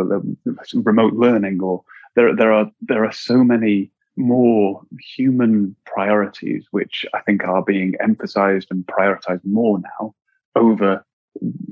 [0.66, 1.84] some remote learning or
[2.16, 4.82] there, there are, there are so many more
[5.16, 10.14] human priorities, which I think are being emphasized and prioritized more now
[10.56, 11.04] over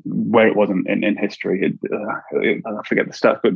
[0.06, 1.62] where it wasn't in, in history.
[1.64, 3.54] It, uh, I forget the stats, but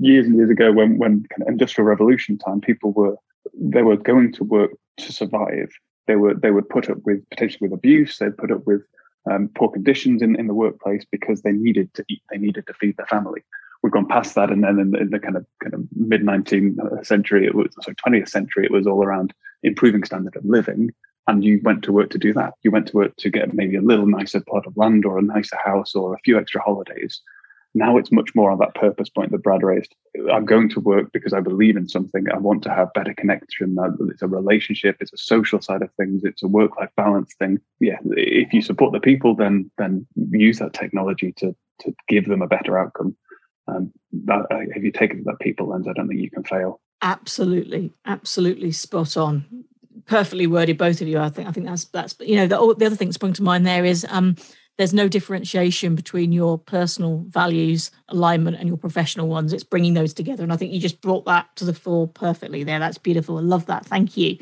[0.00, 3.16] years and years ago, when when kind of industrial revolution time, people were
[3.58, 5.70] they were going to work to survive,
[6.08, 8.18] they were they would put up with potentially with abuse.
[8.18, 8.82] They'd put up with
[9.30, 12.22] um, poor conditions in, in the workplace because they needed to eat.
[12.30, 13.42] They needed to feed their family.
[13.82, 16.22] We've gone past that, and then in the, in the kind of kind of mid
[16.22, 20.90] 19th century, it was sorry 20th century, it was all around improving standard of living.
[21.28, 22.54] And you went to work to do that.
[22.62, 25.22] You went to work to get maybe a little nicer plot of land or a
[25.22, 27.20] nicer house or a few extra holidays.
[27.78, 29.94] Now it's much more on that purpose point that Brad raised.
[30.32, 32.24] I'm going to work because I believe in something.
[32.34, 33.76] I want to have better connection.
[34.10, 34.96] It's a relationship.
[34.98, 36.24] It's a social side of things.
[36.24, 37.60] It's a work-life balance thing.
[37.78, 42.42] Yeah, if you support the people, then then use that technology to to give them
[42.42, 43.16] a better outcome.
[43.68, 43.92] Um,
[44.24, 46.42] that, uh, if you take it to that people lens, I don't think you can
[46.42, 46.80] fail.
[47.00, 49.44] Absolutely, absolutely spot on
[50.06, 51.18] perfectly worded, both of you.
[51.18, 53.42] I think I think that's that's you know the, the other thing that sprung to
[53.42, 54.34] mind there is um,
[54.78, 59.52] there's no differentiation between your personal values alignment and your professional ones.
[59.52, 62.64] It's bringing those together, and I think you just brought that to the fore perfectly
[62.64, 62.78] there.
[62.78, 63.38] That's beautiful.
[63.38, 63.84] I love that.
[63.84, 64.38] Thank you.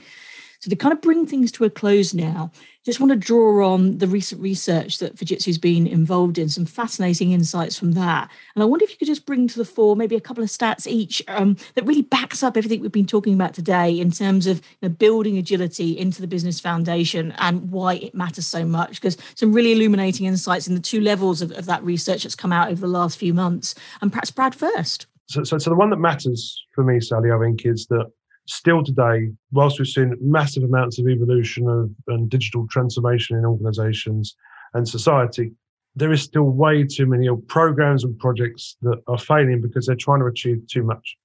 [0.60, 2.50] So to kind of bring things to a close now,
[2.84, 7.32] just want to draw on the recent research that Fujitsu's been involved in, some fascinating
[7.32, 8.30] insights from that.
[8.54, 10.50] And I wonder if you could just bring to the fore maybe a couple of
[10.50, 14.46] stats each um, that really backs up everything we've been talking about today in terms
[14.46, 19.00] of you know, building agility into the business foundation and why it matters so much.
[19.00, 22.52] Because some really illuminating insights in the two levels of, of that research that's come
[22.52, 23.74] out over the last few months.
[24.00, 25.06] And perhaps Brad first.
[25.26, 28.12] So, so, so the one that matters for me, Sally, I think, is that
[28.46, 34.36] still today, whilst we've seen massive amounts of evolution of, and digital transformation in organizations
[34.74, 35.52] and society,
[35.94, 40.20] there is still way too many programs and projects that are failing because they're trying
[40.20, 41.16] to achieve too much.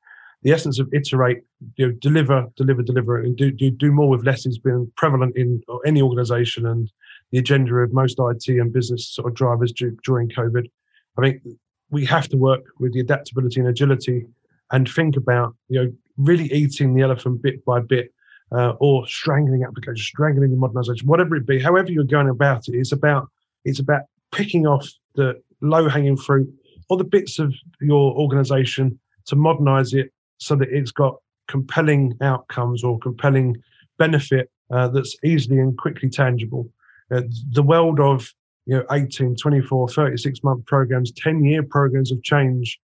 [0.44, 1.44] The essence of iterate,
[1.76, 5.38] you know, deliver, deliver, deliver, and do, do, do more with less has been prevalent
[5.38, 6.92] in any organization and
[7.32, 10.68] the agenda of most IT and business sort of drivers during COVID.
[11.18, 11.44] I think
[11.92, 14.26] we have to work with the adaptability and agility
[14.72, 18.14] and think about, you know, really eating the elephant bit by bit,
[18.52, 22.92] uh, or strangling applications, strangling modernization, whatever it be, however you're going about it, it's
[22.92, 23.30] about
[23.64, 26.52] it's about picking off the low hanging fruit
[26.90, 31.16] or the bits of your organization to modernize it so that it's got
[31.48, 33.56] compelling outcomes or compelling
[33.98, 36.68] benefit uh, that's easily and quickly tangible.
[37.14, 37.22] Uh,
[37.52, 38.34] the world of
[38.66, 42.80] you know 18 24 36 month programs 10 year programs of change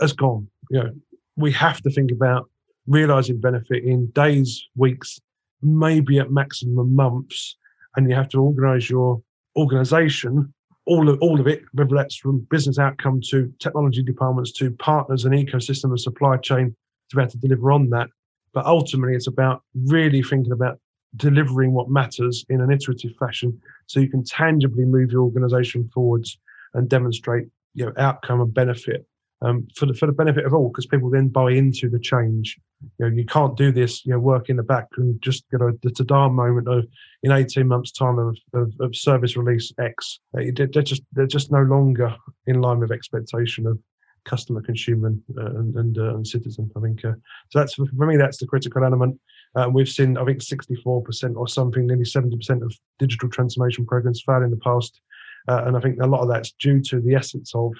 [0.00, 0.90] has gone you know
[1.36, 2.50] we have to think about
[2.86, 5.20] realizing benefit in days, weeks,
[5.62, 7.56] maybe at maximum months,
[7.96, 9.22] and you have to organize your
[9.56, 10.52] organization,
[10.86, 15.24] all of all of it, whether that's from business outcome to technology departments to partners
[15.24, 16.74] and ecosystem and supply chain
[17.10, 18.08] to be able to deliver on that.
[18.52, 20.78] But ultimately it's about really thinking about
[21.16, 26.38] delivering what matters in an iterative fashion so you can tangibly move your organization forwards
[26.74, 29.06] and demonstrate you know outcome and benefit
[29.42, 32.58] um, for the for the benefit of all, because people then buy into the change.
[32.98, 35.60] You know, you can't do this, you know, work in the back and just get
[35.60, 36.86] a the tada moment of
[37.22, 40.20] in eighteen months' time of, of, of service release X.
[40.32, 42.14] They're just they're just no longer
[42.46, 43.78] in line with expectation of
[44.24, 46.70] customer, consumer, uh, and and, uh, and citizen.
[46.76, 47.12] I think uh,
[47.50, 47.58] so.
[47.58, 48.16] That's for me.
[48.16, 49.18] That's the critical element.
[49.54, 54.42] Uh, we've seen, I think, 64% or something, nearly 70% of digital transformation programs fail
[54.42, 54.98] in the past,
[55.46, 57.72] uh, and I think a lot of that's due to the essence of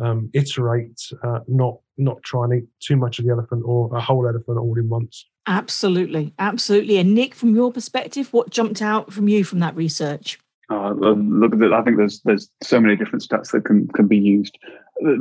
[0.00, 4.00] um, iterate, uh, not not try and eat too much of the elephant or a
[4.00, 5.26] whole elephant all in once.
[5.46, 6.96] Absolutely, absolutely.
[6.96, 10.38] And Nick, from your perspective, what jumped out from you from that research?
[10.70, 14.58] Uh, look, I think there's there's so many different stats that can can be used.
[15.06, 15.16] I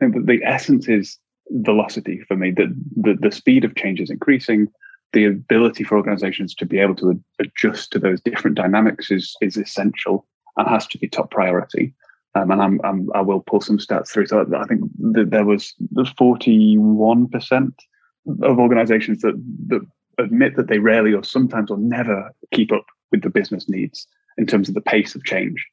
[0.00, 1.18] think that the essence is
[1.50, 2.52] velocity for me.
[2.52, 4.68] That the, the speed of change is increasing.
[5.12, 9.56] The ability for organizations to be able to adjust to those different dynamics is is
[9.56, 10.26] essential
[10.56, 11.92] and has to be top priority.
[12.34, 14.26] Um, and I'm, I'm, i will pull some stats through.
[14.26, 17.72] So I think there was 41%
[18.42, 19.34] of organizations that,
[19.66, 19.82] that
[20.18, 24.06] admit that they rarely or sometimes or never keep up with the business needs
[24.38, 25.66] in terms of the pace of change.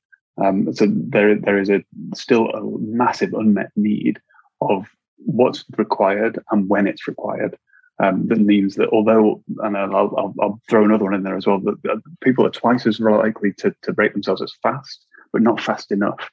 [0.43, 4.19] Um, so there, there is a still a massive unmet need
[4.61, 7.57] of what's required and when it's required.
[8.01, 11.45] Um, that means that although, and I'll, I'll, I'll, throw another one in there as
[11.45, 15.59] well, that, people are twice as likely to, to break themselves as fast, but not
[15.59, 16.29] fast enough.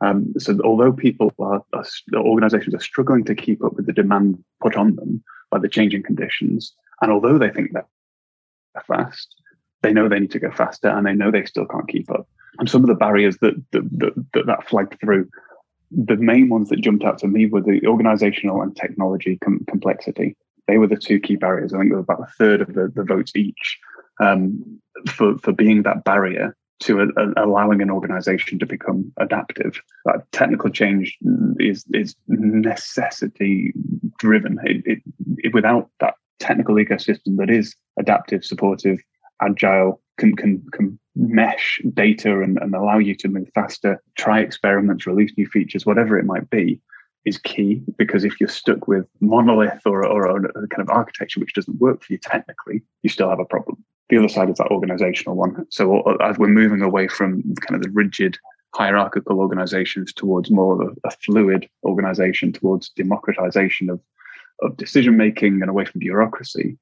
[0.00, 1.84] Um, so although people are, are,
[2.14, 6.02] organizations are struggling to keep up with the demand put on them by the changing
[6.02, 7.86] conditions, and although they think they're
[8.86, 9.34] fast,
[9.82, 12.28] they know they need to go faster and they know they still can't keep up.
[12.58, 15.28] And some of the barriers that that, that, that, that flagged through,
[15.90, 20.36] the main ones that jumped out to me were the organizational and technology com- complexity.
[20.66, 21.72] They were the two key barriers.
[21.72, 23.78] I think they were about a third of the, the votes each
[24.20, 29.80] um, for, for being that barrier to a, a, allowing an organization to become adaptive.
[30.04, 31.16] That technical change
[31.58, 33.72] is is necessity
[34.18, 34.58] driven.
[34.64, 34.98] It, it,
[35.38, 38.98] it, without that technical ecosystem that is adaptive, supportive,
[39.42, 45.06] agile, can can can mesh data and, and allow you to move faster, try experiments,
[45.06, 46.80] release new features, whatever it might be,
[47.26, 47.82] is key.
[47.98, 52.02] Because if you're stuck with monolith or or a kind of architecture which doesn't work
[52.02, 55.66] for you technically, you still have a problem the other side is that organizational one.
[55.70, 58.36] So uh, as we're moving away from kind of the rigid
[58.74, 64.00] hierarchical organizations towards more of a, a fluid organization, towards democratization of,
[64.62, 66.76] of decision making and away from bureaucracy,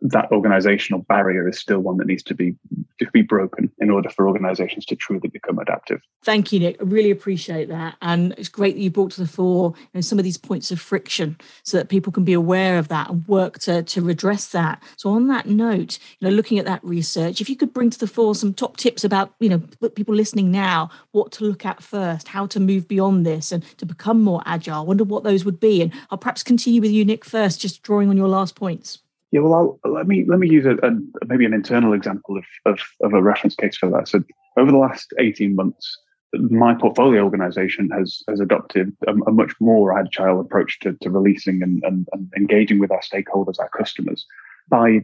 [0.00, 2.56] that organizational barrier is still one that needs to be
[2.98, 6.00] to be broken in order for organizations to truly become adaptive.
[6.22, 6.76] Thank you, Nick.
[6.80, 7.96] I really appreciate that.
[8.00, 10.70] And it's great that you brought to the fore you know, some of these points
[10.70, 14.48] of friction so that people can be aware of that and work to, to redress
[14.48, 14.82] that.
[14.96, 17.98] So on that note, you know, looking at that research, if you could bring to
[17.98, 19.58] the fore some top tips about, you know,
[19.90, 23.86] people listening now, what to look at first, how to move beyond this and to
[23.86, 25.82] become more agile, I wonder what those would be.
[25.82, 29.01] And I'll perhaps continue with you, Nick, first, just drawing on your last points.
[29.32, 30.90] Yeah, well, I'll, let me let me use a, a,
[31.26, 34.06] maybe an internal example of, of, of a reference case for that.
[34.06, 34.22] So
[34.58, 35.98] over the last eighteen months,
[36.34, 41.62] my portfolio organization has has adopted a, a much more agile approach to, to releasing
[41.62, 44.26] and, and, and, engaging with our stakeholders, our customers.
[44.68, 45.00] By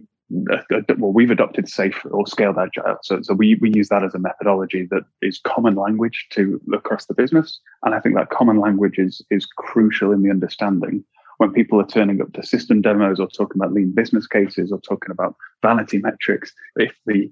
[0.53, 4.05] uh, uh, well, we've adopted safe or scaled agile, so so we we use that
[4.05, 8.29] as a methodology that is common language to across the business, and I think that
[8.29, 11.03] common language is is crucial in the understanding
[11.39, 14.81] when people are turning up to system demos or talking about lean business cases or
[14.81, 17.31] talking about vanity metrics, if the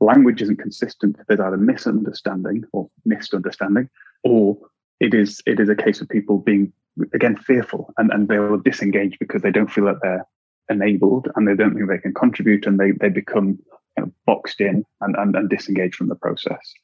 [0.00, 3.88] language isn't consistent, there's either misunderstanding or misunderstanding,
[4.24, 4.56] or
[5.00, 6.72] it is it is a case of people being
[7.14, 10.26] again fearful and, and they will disengage because they don't feel that they're
[10.70, 13.58] enabled and they don't think they can contribute and they they become
[13.96, 16.74] you know, boxed in and, and, and disengage from the process.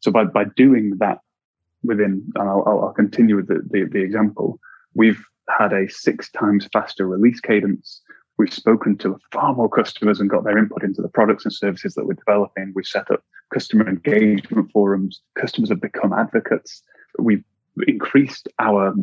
[0.00, 1.18] So by by doing that
[1.84, 4.58] within, and I'll, I'll continue with the, the, the example,
[4.94, 8.00] we've had a six times faster release cadence.
[8.36, 11.94] We've spoken to far more customers and got their input into the products and services
[11.94, 12.72] that we're developing.
[12.74, 13.22] We've set up
[13.52, 15.20] customer engagement forums.
[15.38, 16.82] Customers have become advocates.
[17.18, 17.44] We've
[17.86, 18.94] increased our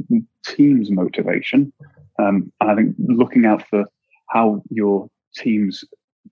[0.45, 1.71] team's motivation.
[2.19, 3.85] Um, and I think looking out for
[4.29, 5.83] how your teams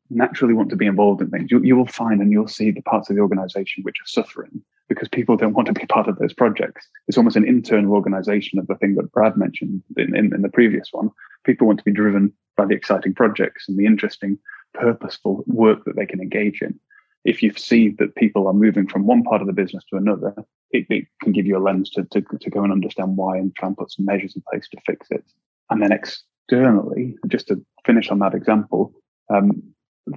[0.10, 2.82] naturally want to be involved in things, you, you will find and you'll see the
[2.82, 6.18] parts of the organization which are suffering because people don't want to be part of
[6.18, 6.88] those projects.
[7.08, 10.50] It's almost an internal organization of the thing that Brad mentioned in, in, in, the
[10.50, 11.12] previous one.
[11.46, 14.38] People want to be driven by the exciting projects and the interesting,
[14.74, 16.78] purposeful work that they can engage in.
[17.24, 20.34] If you see that people are moving from one part of the business to another,
[20.72, 23.56] it, it can give you a lens to, to, to go and understand why and
[23.56, 25.24] try and put some measures in place to fix it.
[25.70, 28.94] And then externally, just to finish on that example,
[29.30, 29.62] um,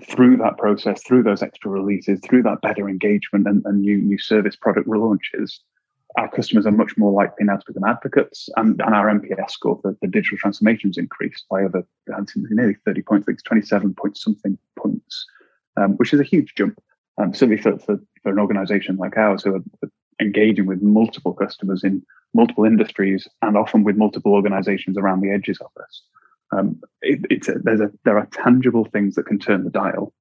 [0.09, 4.19] through that process, through those extra releases, through that better engagement and, and new new
[4.19, 5.59] service product relaunches,
[6.17, 9.79] our customers are much more likely now to become advocates, and, and our NPS score
[9.81, 11.87] for, the digital transformations increased by over
[12.51, 15.27] nearly 30 points, I think it's 27 point something points,
[15.77, 16.81] um, which is a huge jump.
[17.19, 19.89] Um, certainly for, for, for an organization like ours who are
[20.21, 25.59] engaging with multiple customers in multiple industries and often with multiple organizations around the edges
[25.61, 26.03] of us
[26.53, 30.13] um, it, it's a, there's a, there are tangible things that can turn the dial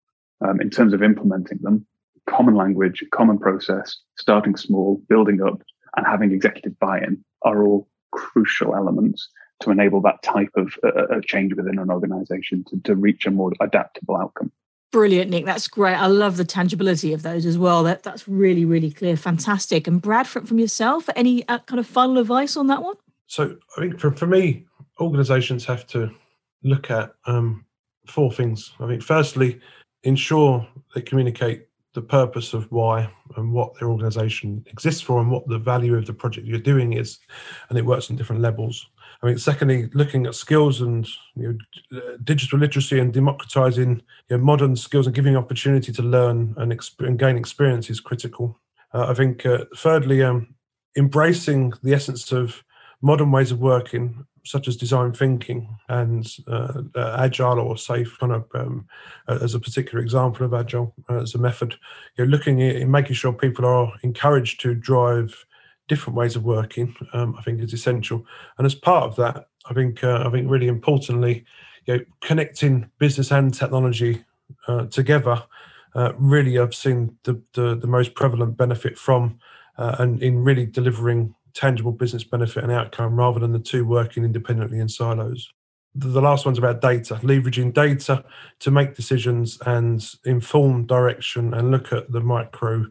[0.45, 1.86] um, in terms of implementing them.
[2.27, 5.61] Common language, common process, starting small, building up,
[5.97, 9.27] and having executive buy-in are all crucial elements
[9.61, 13.51] to enable that type of uh, change within an organization to, to reach a more
[13.59, 14.51] adaptable outcome.
[14.91, 15.45] Brilliant, Nick.
[15.45, 15.95] That's great.
[15.95, 17.84] I love the tangibility of those as well.
[17.84, 19.15] That that's really, really clear.
[19.15, 19.88] Fantastic.
[19.88, 22.95] And Brad, from, from yourself, any uh, kind of final advice on that one?
[23.27, 24.65] So I think for, for me,
[25.00, 26.12] organizations have to
[26.64, 27.66] look at um,
[28.08, 28.72] four things.
[28.80, 29.60] I think, firstly,
[30.04, 35.48] ensure they communicate the purpose of why and what their organization exists for and what
[35.48, 37.20] the value of the project you're doing is,
[37.70, 38.88] and it works on different levels.
[39.22, 41.60] I mean, secondly, looking at skills and you
[41.92, 46.56] know, uh, digital literacy and democratizing you know, modern skills and giving opportunity to learn
[46.58, 48.58] and, exp- and gain experience is critical.
[48.94, 50.56] Uh, I think, uh, thirdly, um,
[50.98, 52.64] embracing the essence of
[53.02, 58.34] modern ways of working such as design thinking and uh, uh, agile or safe kind
[58.34, 58.88] of um,
[59.28, 61.76] as a particular example of agile uh, as a method.
[62.18, 65.46] You're looking at making sure people are encouraged to drive
[65.88, 68.26] different ways of working um, i think is essential.
[68.58, 71.46] And as part of that i think uh, i think really importantly
[71.86, 74.24] you know, connecting business and technology
[74.68, 75.44] uh, together
[75.96, 79.39] uh, really i've seen the, the, the most prevalent benefit from
[79.78, 84.80] and in really delivering tangible business benefit and outcome rather than the two working independently
[84.80, 85.52] in silos.
[85.93, 88.24] The last one's about data, leveraging data
[88.60, 92.86] to make decisions and inform direction and look at the micro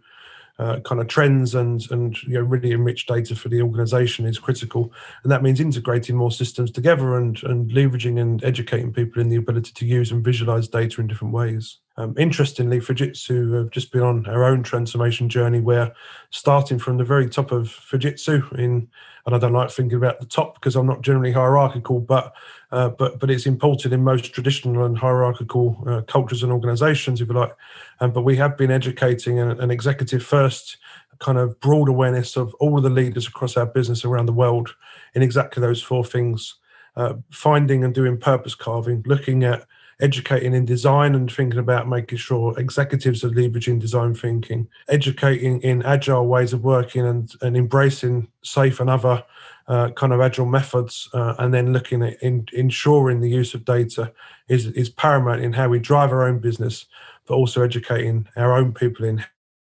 [0.61, 4.39] uh, kind of trends and and you know really enrich data for the organization is
[4.39, 4.93] critical
[5.23, 9.37] and that means integrating more systems together and and leveraging and educating people in the
[9.37, 14.03] ability to use and visualize data in different ways um, interestingly fujitsu have just been
[14.03, 15.93] on our own transformation journey where
[16.30, 18.88] starting from the very top of fujitsu in
[19.26, 22.34] and i don't like thinking about the top because i'm not generally hierarchical but
[22.72, 27.28] uh, but but it's imported in most traditional and hierarchical uh, cultures and organizations, if
[27.28, 27.55] you like.
[28.01, 30.76] Um, but we have been educating an, an, executive first
[31.18, 34.74] kind of broad awareness of all of the leaders across our business around the world
[35.14, 36.57] in exactly those four things:
[36.97, 39.66] uh, finding and doing purpose carving, looking at
[40.01, 45.83] educating in design and thinking about making sure executives are leveraging design thinking, educating in
[45.83, 49.25] agile ways of working and, and embracing safe and other
[49.69, 53.65] uh, kind of agile methods, uh, and then looking at in, ensuring the use of
[53.65, 54.13] data
[54.49, 56.87] is, is paramount in how we drive our own business,
[57.27, 59.25] but also educating our own people in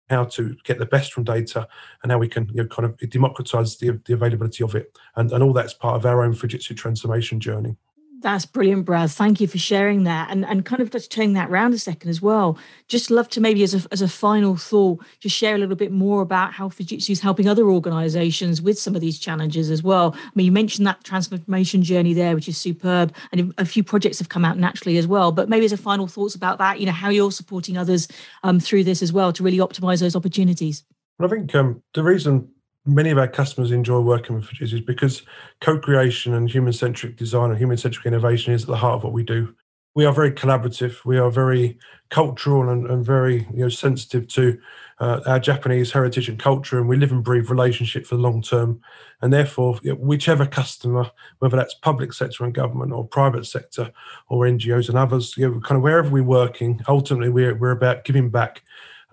[0.10, 1.68] how to get the best from data
[2.04, 4.96] and how we can you know, kind of democratize the, the availability of it.
[5.16, 7.76] And, and all that's part of our own Fujitsu transformation journey.
[8.22, 9.12] That's brilliant, Brad.
[9.12, 10.32] Thank you for sharing that.
[10.32, 12.58] And and kind of just turning that around a second as well.
[12.88, 15.92] Just love to maybe as a as a final thought, just share a little bit
[15.92, 20.16] more about how Fujitsu is helping other organizations with some of these challenges as well.
[20.18, 23.14] I mean, you mentioned that transformation journey there, which is superb.
[23.32, 25.32] And a few projects have come out naturally as well.
[25.32, 28.08] But maybe as a final thoughts about that, you know, how you're supporting others
[28.44, 30.84] um, through this as well to really optimize those opportunities.
[31.20, 32.50] I think um, the reason
[32.86, 35.24] many of our customers enjoy working with Fujitsu because
[35.62, 39.54] co-creation and human-centric design and human-centric innovation is at the heart of what we do.
[39.96, 41.06] We are very collaborative.
[41.06, 41.80] We are very
[42.10, 44.60] cultural and, and very you know sensitive to
[45.00, 48.42] uh, our Japanese heritage and culture, and we live and breathe relationship for the long
[48.42, 48.82] term.
[49.22, 51.10] And therefore, whichever customer,
[51.40, 53.92] whether that's public sector and government or private sector
[54.28, 58.04] or NGOs and others, you know, kind of wherever we're working, ultimately we're, we're about
[58.04, 58.64] giving back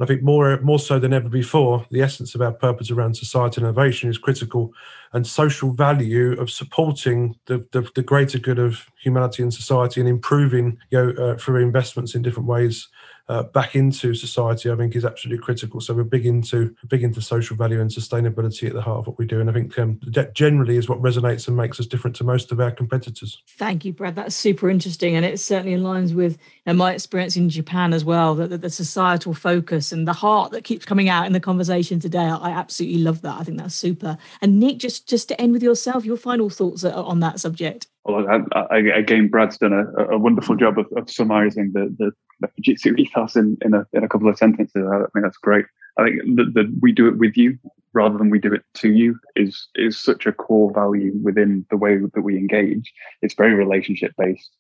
[0.03, 3.15] and I think more more so than ever before, the essence of our purpose around
[3.15, 4.75] society and innovation is critical,
[5.13, 10.09] and social value of supporting the, the, the greater good of humanity and society and
[10.09, 12.89] improving you know uh, through investments in different ways
[13.29, 15.81] uh, back into society, I think, is absolutely critical.
[15.81, 19.19] So we're big into big into social value and sustainability at the heart of what
[19.19, 22.17] we do, and I think um, that generally is what resonates and makes us different
[22.17, 23.43] to most of our competitors.
[23.47, 24.15] Thank you, Brad.
[24.15, 28.05] That's super interesting, and it certainly aligns with you know, my experience in Japan as
[28.05, 28.35] well.
[28.35, 32.01] That the, the, societal focus and the heart that keeps coming out in the conversation
[32.01, 32.19] today.
[32.19, 33.39] I absolutely love that.
[33.39, 34.17] I think that's super.
[34.41, 37.87] And Nick, just just to end with yourself, your final thoughts on that subject.
[38.07, 42.49] I, I, again, Brad's done a, a wonderful job of, of summarising the, the, the
[42.49, 44.85] Fujitsu ethos in, in, a, in a couple of sentences.
[44.91, 45.67] I think that's great.
[45.99, 47.59] I think that we do it with you
[47.93, 51.77] rather than we do it to you is is such a core value within the
[51.77, 52.93] way that we engage.
[53.21, 54.51] It's very relationship based.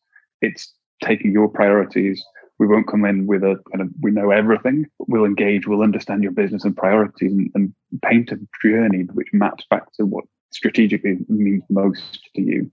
[0.42, 0.72] It's
[1.02, 2.22] taking your priorities.
[2.58, 4.86] We won't come in with a kind of we know everything.
[4.98, 5.66] We'll engage.
[5.66, 7.72] We'll understand your business and priorities and, and
[8.02, 12.70] paint a journey which maps back to what strategically means most to you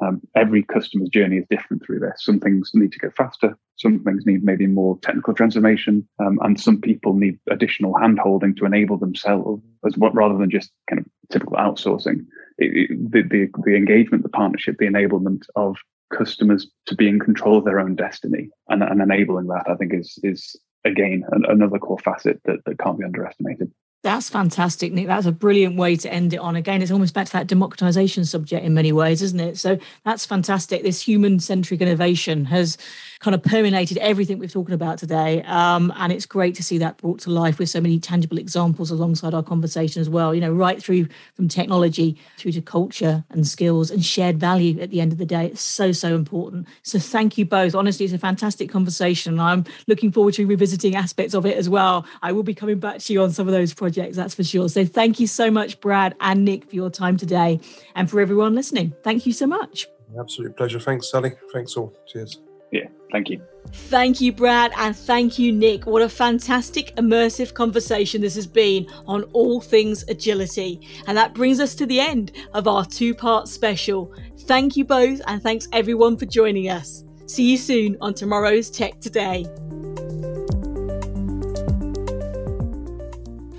[0.00, 2.24] um, every customer's journey is different through this.
[2.24, 3.56] Some things need to go faster.
[3.76, 8.66] Some things need maybe more technical transformation, um, and some people need additional handholding to
[8.66, 12.26] enable themselves, as what rather than just kind of typical outsourcing.
[12.58, 15.76] It, it, the, the the engagement, the partnership, the enablement of
[16.12, 19.94] customers to be in control of their own destiny, and, and enabling that, I think,
[19.94, 23.70] is is again an, another core facet that, that can't be underestimated.
[24.02, 25.08] That's fantastic, Nick.
[25.08, 26.56] That's a brilliant way to end it on.
[26.56, 29.58] Again, it's almost back to that democratization subject in many ways, isn't it?
[29.58, 30.82] So that's fantastic.
[30.82, 32.78] This human centric innovation has
[33.18, 35.42] kind of permeated everything we've talking about today.
[35.42, 38.90] Um, and it's great to see that brought to life with so many tangible examples
[38.90, 43.46] alongside our conversation as well, you know, right through from technology through to culture and
[43.46, 45.44] skills and shared value at the end of the day.
[45.46, 46.66] It's so, so important.
[46.82, 47.74] So thank you both.
[47.74, 49.38] Honestly, it's a fantastic conversation.
[49.38, 52.06] I'm looking forward to revisiting aspects of it as well.
[52.22, 54.68] I will be coming back to you on some of those projects, that's for sure.
[54.68, 57.60] So thank you so much, Brad and Nick, for your time today
[57.94, 58.94] and for everyone listening.
[59.02, 59.86] Thank you so much.
[60.18, 60.80] Absolute pleasure.
[60.80, 61.32] Thanks, Sally.
[61.52, 61.92] Thanks all.
[62.06, 62.40] Cheers.
[62.72, 63.42] Yeah, thank you.
[63.72, 65.86] Thank you, Brad, and thank you, Nick.
[65.86, 70.80] What a fantastic, immersive conversation this has been on all things agility.
[71.08, 74.14] And that brings us to the end of our two part special.
[74.40, 77.04] Thank you both, and thanks everyone for joining us.
[77.26, 79.46] See you soon on tomorrow's Tech Today.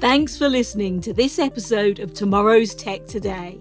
[0.01, 3.59] Thanks for listening to this episode of Tomorrow's Tech Today.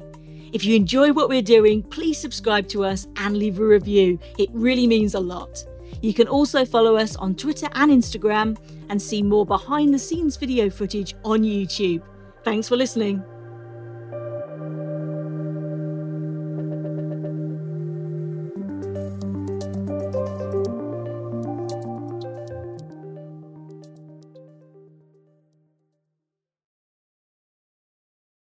[0.55, 4.18] If you enjoy what we're doing, please subscribe to us and leave a review.
[4.38, 5.62] It really means a lot.
[6.01, 8.57] You can also follow us on Twitter and Instagram
[8.88, 12.03] and see more behind the scenes video footage on YouTube.
[12.43, 13.22] Thanks for listening.